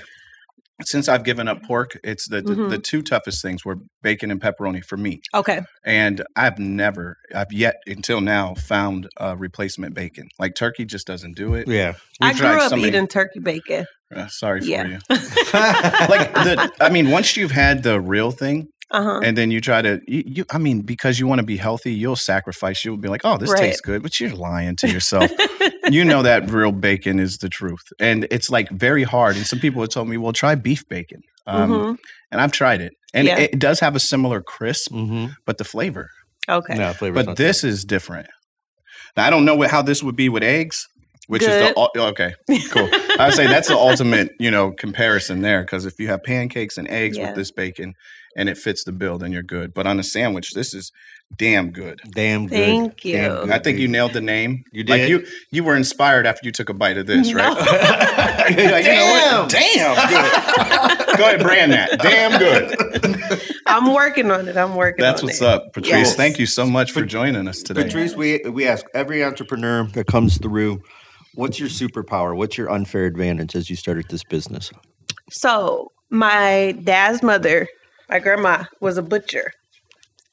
since 0.83 1.07
I've 1.07 1.23
given 1.23 1.47
up 1.47 1.63
pork, 1.63 1.97
it's 2.03 2.27
the, 2.27 2.41
the 2.41 2.53
Mhm. 2.53 2.69
the 2.69 2.77
two 2.77 3.01
toughest 3.01 3.41
things 3.41 3.63
were 3.63 3.77
bacon 4.03 4.29
and 4.29 4.41
pepperoni 4.41 4.83
for 4.83 4.97
me. 4.97 5.21
Okay. 5.33 5.61
And 5.85 6.21
I've 6.35 6.59
never, 6.59 7.15
I've 7.33 7.53
yet 7.53 7.75
until 7.87 8.19
now 8.19 8.55
found 8.55 9.07
a 9.17 9.37
replacement 9.37 9.93
bacon. 9.95 10.27
Like 10.37 10.53
turkey 10.55 10.83
just 10.83 11.07
doesn't 11.07 11.37
do 11.37 11.53
it. 11.55 11.67
Yeah. 11.69 11.93
I 12.19 12.31
We've 12.31 12.37
grew 12.39 12.47
up 12.47 12.69
so 12.69 12.75
many- 12.75 12.89
eating 12.89 13.07
turkey 13.07 13.39
bacon. 13.39 13.85
Uh, 14.13 14.27
sorry 14.27 14.59
for 14.61 14.67
Yeah. 14.67 14.85
you. 14.87 14.99
like 15.09 16.33
the, 16.33 16.71
I 16.81 16.89
mean, 16.89 17.09
once 17.09 17.35
you've 17.37 17.51
had 17.51 17.83
the 17.83 17.99
real 18.01 18.31
thing, 18.31 18.67
Uh-huh. 18.91 19.19
and 19.23 19.35
then 19.35 19.49
you 19.51 19.59
try 19.59 19.81
to, 19.81 19.99
you, 20.07 20.23
you 20.25 20.45
I 20.51 20.57
mean, 20.59 20.81
because 20.81 21.19
you 21.19 21.25
want 21.27 21.39
to 21.39 21.45
be 21.45 21.57
healthy, 21.57 21.91
you'll 21.93 22.15
sacrifice. 22.15 22.85
You'll 22.85 22.97
be 22.97 23.09
like, 23.09 23.21
oh, 23.23 23.37
this 23.37 23.49
Right. 23.51 23.59
tastes 23.59 23.81
good, 23.81 24.03
but 24.03 24.19
you're 24.19 24.29
lying 24.35 24.75
to 24.77 24.87
yourself. 24.89 25.31
you 25.89 26.05
know 26.05 26.21
that 26.29 26.49
real 26.51 26.71
bacon 26.71 27.19
is 27.19 27.39
the 27.39 27.49
truth, 27.49 27.81
and 27.99 28.27
it's 28.29 28.49
like 28.49 28.69
very 28.69 29.03
hard. 29.03 29.35
And 29.37 29.45
some 29.45 29.59
people 29.59 29.81
have 29.81 29.89
told 29.89 30.07
me, 30.07 30.17
well, 30.17 30.33
try 30.33 30.53
beef 30.55 30.87
bacon, 30.87 31.21
um, 31.47 31.71
Mhm. 31.71 31.97
and 32.31 32.41
I've 32.41 32.51
tried 32.51 32.81
it, 32.81 32.93
and 33.13 33.27
Yeah. 33.27 33.39
it 33.39 33.59
does 33.59 33.79
have 33.79 33.95
a 33.95 33.99
similar 33.99 34.41
crisp, 34.41 34.91
mm-hmm. 34.91 35.31
but 35.45 35.57
the 35.57 35.63
flavor. 35.63 36.09
Okay. 36.47 36.75
No, 36.75 36.93
flavor. 36.93 37.23
But 37.23 37.37
this 37.37 37.63
is 37.63 37.83
different. 37.85 38.27
Now 39.17 39.25
I 39.25 39.29
don't 39.31 39.45
know 39.45 39.55
what, 39.55 39.71
how 39.71 39.81
this 39.81 40.03
would 40.03 40.15
be 40.15 40.29
with 40.29 40.43
eggs, 40.43 40.85
which 41.27 41.41
is 41.43 41.47
the 41.47 41.73
oh, 41.75 41.89
okay, 42.09 42.33
cool. 42.71 42.89
I 43.19 43.29
say 43.31 43.47
that's 43.47 43.67
the 43.67 43.77
ultimate, 43.77 44.31
you 44.39 44.51
know, 44.51 44.71
comparison 44.71 45.41
there 45.41 45.61
because 45.61 45.85
if 45.85 45.99
you 45.99 46.07
have 46.09 46.23
pancakes 46.23 46.77
and 46.77 46.87
eggs 46.89 47.17
Yeah. 47.17 47.27
with 47.27 47.35
this 47.35 47.51
bacon 47.51 47.93
and 48.37 48.49
it 48.49 48.57
fits 48.57 48.83
the 48.83 48.91
bill, 48.91 49.17
then 49.17 49.31
you're 49.31 49.43
good. 49.43 49.73
But 49.73 49.87
on 49.87 49.99
a 49.99 50.03
sandwich, 50.03 50.51
this 50.51 50.73
is 50.73 50.91
damn 51.37 51.71
good. 51.71 52.01
damn 52.11 52.47
good. 52.47 52.55
Thank 52.55 53.01
Damn 53.01 53.31
you. 53.31 53.41
good, 53.45 53.49
I 53.51 53.59
think 53.59 53.79
you 53.79 53.87
nailed 53.87 54.13
the 54.13 54.21
name. 54.21 54.63
You 54.71 54.83
Like 54.83 55.01
did? 55.01 55.09
you, 55.09 55.25
you 55.51 55.63
were 55.63 55.75
inspired 55.75 56.27
after 56.27 56.41
you 56.45 56.51
took 56.51 56.69
a 56.69 56.73
bite 56.73 56.97
of 56.97 57.07
this, 57.07 57.33
right? 57.33 57.53
No. 57.53 57.61
You're 58.61 58.71
like, 58.71 58.85
you 58.85 58.91
know? 58.91 59.47
Damn 59.49 60.09
good. 60.09 61.17
Go 61.17 61.23
ahead, 61.23 61.39
brand 61.41 61.71
that. 61.71 61.97
Damn 61.99 62.37
good. 62.37 63.41
I'm 63.65 63.93
working 63.93 64.29
on 64.29 64.47
it. 64.47 64.55
I'm 64.57 64.75
working 64.75 65.03
on 65.03 65.09
it. 65.09 65.11
That's 65.13 65.21
on 65.23 65.27
what's 65.27 65.41
it. 65.41 65.47
up, 65.47 65.73
Patrice. 65.73 65.89
Yes. 65.91 66.15
Thank 66.15 66.37
you 66.37 66.45
so 66.45 66.65
much 66.67 66.91
for 66.91 67.03
joining 67.03 67.47
us 67.47 67.63
today. 67.63 67.83
Patrice, 67.83 68.13
we 68.15 68.41
we 68.51 68.67
ask 68.67 68.85
every 68.93 69.23
entrepreneur 69.23 69.85
that 69.93 70.05
comes 70.07 70.37
through, 70.37 70.81
what's 71.35 71.59
your 71.59 71.69
superpower? 71.69 72.35
What's 72.35 72.57
your 72.57 72.69
unfair 72.71 73.05
advantage 73.05 73.55
as 73.55 73.69
you 73.69 73.75
started 73.75 74.07
this 74.09 74.23
business? 74.23 74.71
So, 75.31 75.91
my 76.09 76.77
dad's 76.83 77.23
mother, 77.23 77.67
my 78.09 78.19
grandma, 78.19 78.65
was 78.81 78.97
a 78.97 79.01
butcher. 79.03 79.51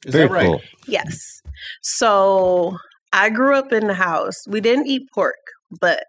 Is 0.06 0.14
that 0.14 0.30
right? 0.30 0.60
Yes. 0.86 1.40
So, 1.82 2.76
I 3.12 3.30
grew 3.30 3.54
up 3.54 3.72
in 3.72 3.86
the 3.86 3.94
house. 3.94 4.36
We 4.48 4.60
didn't 4.60 4.86
eat 4.86 5.02
pork, 5.14 5.36
but 5.80 6.04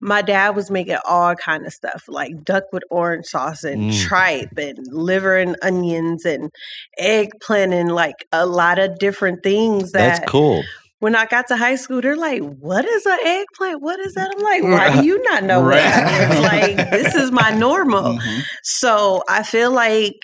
my 0.00 0.20
dad 0.20 0.50
was 0.50 0.70
making 0.70 0.98
all 1.08 1.34
kind 1.34 1.64
of 1.66 1.72
stuff 1.72 2.04
like 2.08 2.44
duck 2.44 2.64
with 2.72 2.82
orange 2.90 3.24
sauce 3.26 3.64
and 3.64 3.90
Mm. 3.90 4.00
tripe 4.02 4.58
and 4.58 4.78
liver 4.92 5.38
and 5.38 5.56
onions 5.62 6.26
and 6.26 6.50
eggplant 6.98 7.72
and 7.72 7.94
like 7.94 8.26
a 8.30 8.44
lot 8.44 8.78
of 8.78 8.98
different 8.98 9.42
things 9.42 9.92
that 9.92 10.26
cool. 10.26 10.62
When 11.04 11.14
I 11.14 11.26
got 11.26 11.46
to 11.48 11.56
high 11.58 11.76
school, 11.76 12.00
they're 12.00 12.16
like, 12.16 12.40
"What 12.40 12.86
is 12.86 13.04
an 13.04 13.18
eggplant? 13.24 13.82
What 13.82 14.00
is 14.00 14.14
that?" 14.14 14.30
I'm 14.34 14.42
like, 14.42 14.62
"Why 14.62 15.00
do 15.00 15.06
you 15.06 15.22
not 15.24 15.44
know 15.44 15.62
Right. 15.62 15.82
that?" 15.82 16.30
It's 16.30 16.40
like 16.40 16.90
this 16.90 17.14
is 17.14 17.30
my 17.30 17.50
normal. 17.50 18.14
Mhm. 18.18 18.42
So 18.62 19.22
I 19.28 19.42
feel 19.42 19.70
like 19.70 20.14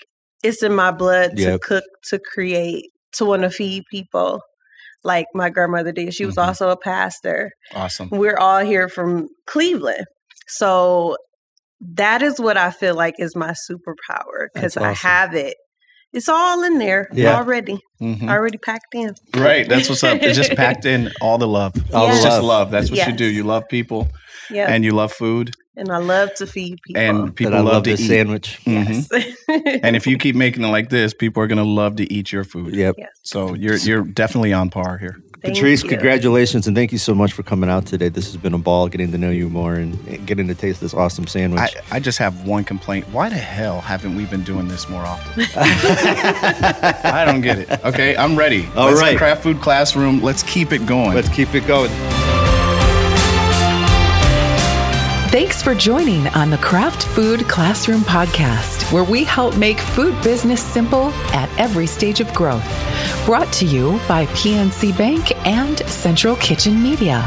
it's 0.43 0.63
in 0.63 0.73
my 0.73 0.89
blood 0.89 1.37
to 1.37 1.59
cook, 1.59 1.83
to 2.09 2.17
create, 2.33 2.85
to 3.17 3.25
want 3.25 3.43
to 3.43 3.51
feed 3.51 3.83
people, 3.91 4.41
like 5.03 5.27
my 5.35 5.49
grandmother 5.51 5.91
did. 5.91 6.15
She 6.15 6.25
was 6.25 6.35
Mhm. 6.37 6.47
also 6.47 6.69
a 6.71 6.77
pastor. 6.77 7.51
Awesome. 7.75 8.09
We're 8.11 8.37
all 8.37 8.59
here 8.65 8.89
from 8.89 9.27
Cleveland, 9.45 10.05
so 10.47 11.15
that 11.95 12.23
is 12.23 12.39
what 12.39 12.57
I 12.57 12.71
feel 12.71 12.95
like 12.95 13.15
is 13.19 13.35
my 13.35 13.53
superpower 13.69 14.47
because 14.53 14.73
That's 14.73 14.85
I 15.05 15.07
have 15.07 15.35
it. 15.35 15.55
It's 16.13 16.27
all 16.29 16.63
in 16.63 16.77
there 16.77 17.07
Yeah. 17.13 17.37
already, 17.37 17.79
Mhm. 18.01 18.29
already 18.29 18.57
packed 18.57 18.93
in. 18.93 19.15
Right. 19.35 19.67
That's 19.67 19.87
what's 19.89 20.03
up. 20.03 20.21
It's 20.21 20.37
just 20.37 20.51
packed 20.55 20.85
in 20.85 21.09
all 21.21 21.37
the 21.37 21.47
love. 21.47 21.73
All 21.93 22.07
the 22.07 22.13
it's 22.13 22.23
just 22.23 22.37
love. 22.41 22.43
love. 22.43 22.71
That's 22.71 22.91
what 22.91 23.07
you 23.07 23.13
do. 23.13 23.25
You 23.25 23.43
love 23.43 23.67
people. 23.69 24.07
Yeah. 24.49 24.65
and 24.69 24.83
you 24.83 24.91
love 24.91 25.13
food, 25.13 25.51
And 25.77 25.89
I 25.89 25.99
love 25.99 26.33
to 26.35 26.45
feed 26.45 26.79
people. 26.85 27.01
and 27.01 27.33
people 27.33 27.53
and 27.53 27.59
I 27.61 27.63
love, 27.63 27.73
love 27.75 27.83
to 27.83 27.91
eat. 27.93 28.05
sandwich. 28.07 28.59
Mhm. 28.65 29.07
Yes. 29.09 29.31
And 29.83 29.95
if 29.95 30.05
you 30.05 30.17
keep 30.17 30.35
making 30.35 30.63
it 30.65 30.67
like 30.67 30.89
this, 30.89 31.13
people 31.13 31.41
are 31.41 31.47
going 31.47 31.57
to 31.57 31.63
love 31.63 31.95
to 31.97 32.11
eat 32.13 32.33
your 32.33 32.43
food. 32.43 32.75
Yep. 32.75 32.95
Yes. 32.97 33.09
So 33.23 33.53
you're 33.53 33.77
you're 33.77 34.01
definitely 34.03 34.51
on 34.51 34.69
par 34.69 34.97
here. 34.97 35.15
Thank 35.41 35.55
Patrice, 35.55 35.81
you. 35.81 35.89
congratulations 35.89 36.67
and 36.67 36.75
thank 36.75 36.91
you 36.91 36.99
so 36.99 37.15
much 37.15 37.33
for 37.33 37.41
coming 37.41 37.67
out 37.67 37.87
today. 37.87 38.09
This 38.09 38.27
has 38.27 38.37
been 38.37 38.53
a 38.53 38.59
ball 38.59 38.87
getting 38.87 39.11
to 39.11 39.17
know 39.17 39.31
you 39.31 39.49
more 39.49 39.73
and 39.73 40.27
getting 40.27 40.47
to 40.47 40.53
taste 40.53 40.81
this 40.81 40.93
awesome 40.93 41.25
sandwich. 41.25 41.59
I, 41.89 41.95
I 41.95 41.99
just 41.99 42.19
have 42.19 42.45
one 42.45 42.63
complaint. 42.63 43.07
Why 43.11 43.27
the 43.27 43.37
hell 43.37 43.81
haven't 43.81 44.15
we 44.15 44.25
been 44.25 44.43
doing 44.43 44.67
this 44.67 44.87
more 44.87 45.01
often? 45.01 45.45
I 45.55 47.23
don't 47.25 47.41
get 47.41 47.57
it. 47.57 47.83
Okay, 47.83 48.15
I'm 48.15 48.37
ready. 48.37 48.67
All 48.75 48.89
Let's 48.89 49.01
right. 49.01 49.17
Craft 49.17 49.41
food 49.41 49.61
classroom. 49.61 50.21
Let's 50.21 50.43
keep 50.43 50.71
it 50.71 50.85
going. 50.85 51.15
Let's 51.15 51.29
keep 51.29 51.55
it 51.55 51.65
going. 51.65 51.89
Thanks 55.31 55.63
for 55.63 55.73
joining 55.73 56.27
on 56.27 56.49
the 56.49 56.57
Craft 56.57 57.03
Food 57.03 57.47
Classroom 57.47 58.01
podcast, 58.01 58.91
where 58.91 59.05
we 59.05 59.23
help 59.23 59.55
make 59.55 59.79
food 59.79 60.13
business 60.21 60.61
simple 60.61 61.11
at 61.31 61.49
every 61.57 61.87
stage 61.87 62.19
of 62.19 62.33
growth. 62.33 62.67
Brought 63.25 63.51
to 63.53 63.65
you 63.65 63.91
by 64.09 64.25
PNC 64.25 64.97
Bank 64.97 65.33
and 65.47 65.79
Central 65.87 66.35
Kitchen 66.35 66.83
Media. 66.83 67.25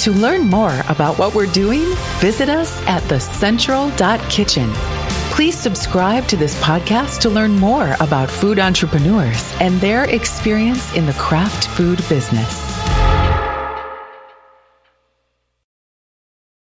To 0.00 0.12
learn 0.12 0.42
more 0.42 0.78
about 0.90 1.18
what 1.18 1.34
we're 1.34 1.50
doing, 1.50 1.86
visit 2.18 2.50
us 2.50 2.82
at 2.86 3.02
thecentral.kitchen. 3.04 4.70
Please 5.30 5.58
subscribe 5.58 6.26
to 6.26 6.36
this 6.36 6.54
podcast 6.62 7.20
to 7.20 7.30
learn 7.30 7.52
more 7.52 7.96
about 8.00 8.30
food 8.30 8.58
entrepreneurs 8.58 9.54
and 9.58 9.80
their 9.80 10.04
experience 10.04 10.94
in 10.94 11.06
the 11.06 11.14
craft 11.14 11.66
food 11.68 12.06
business. 12.10 12.77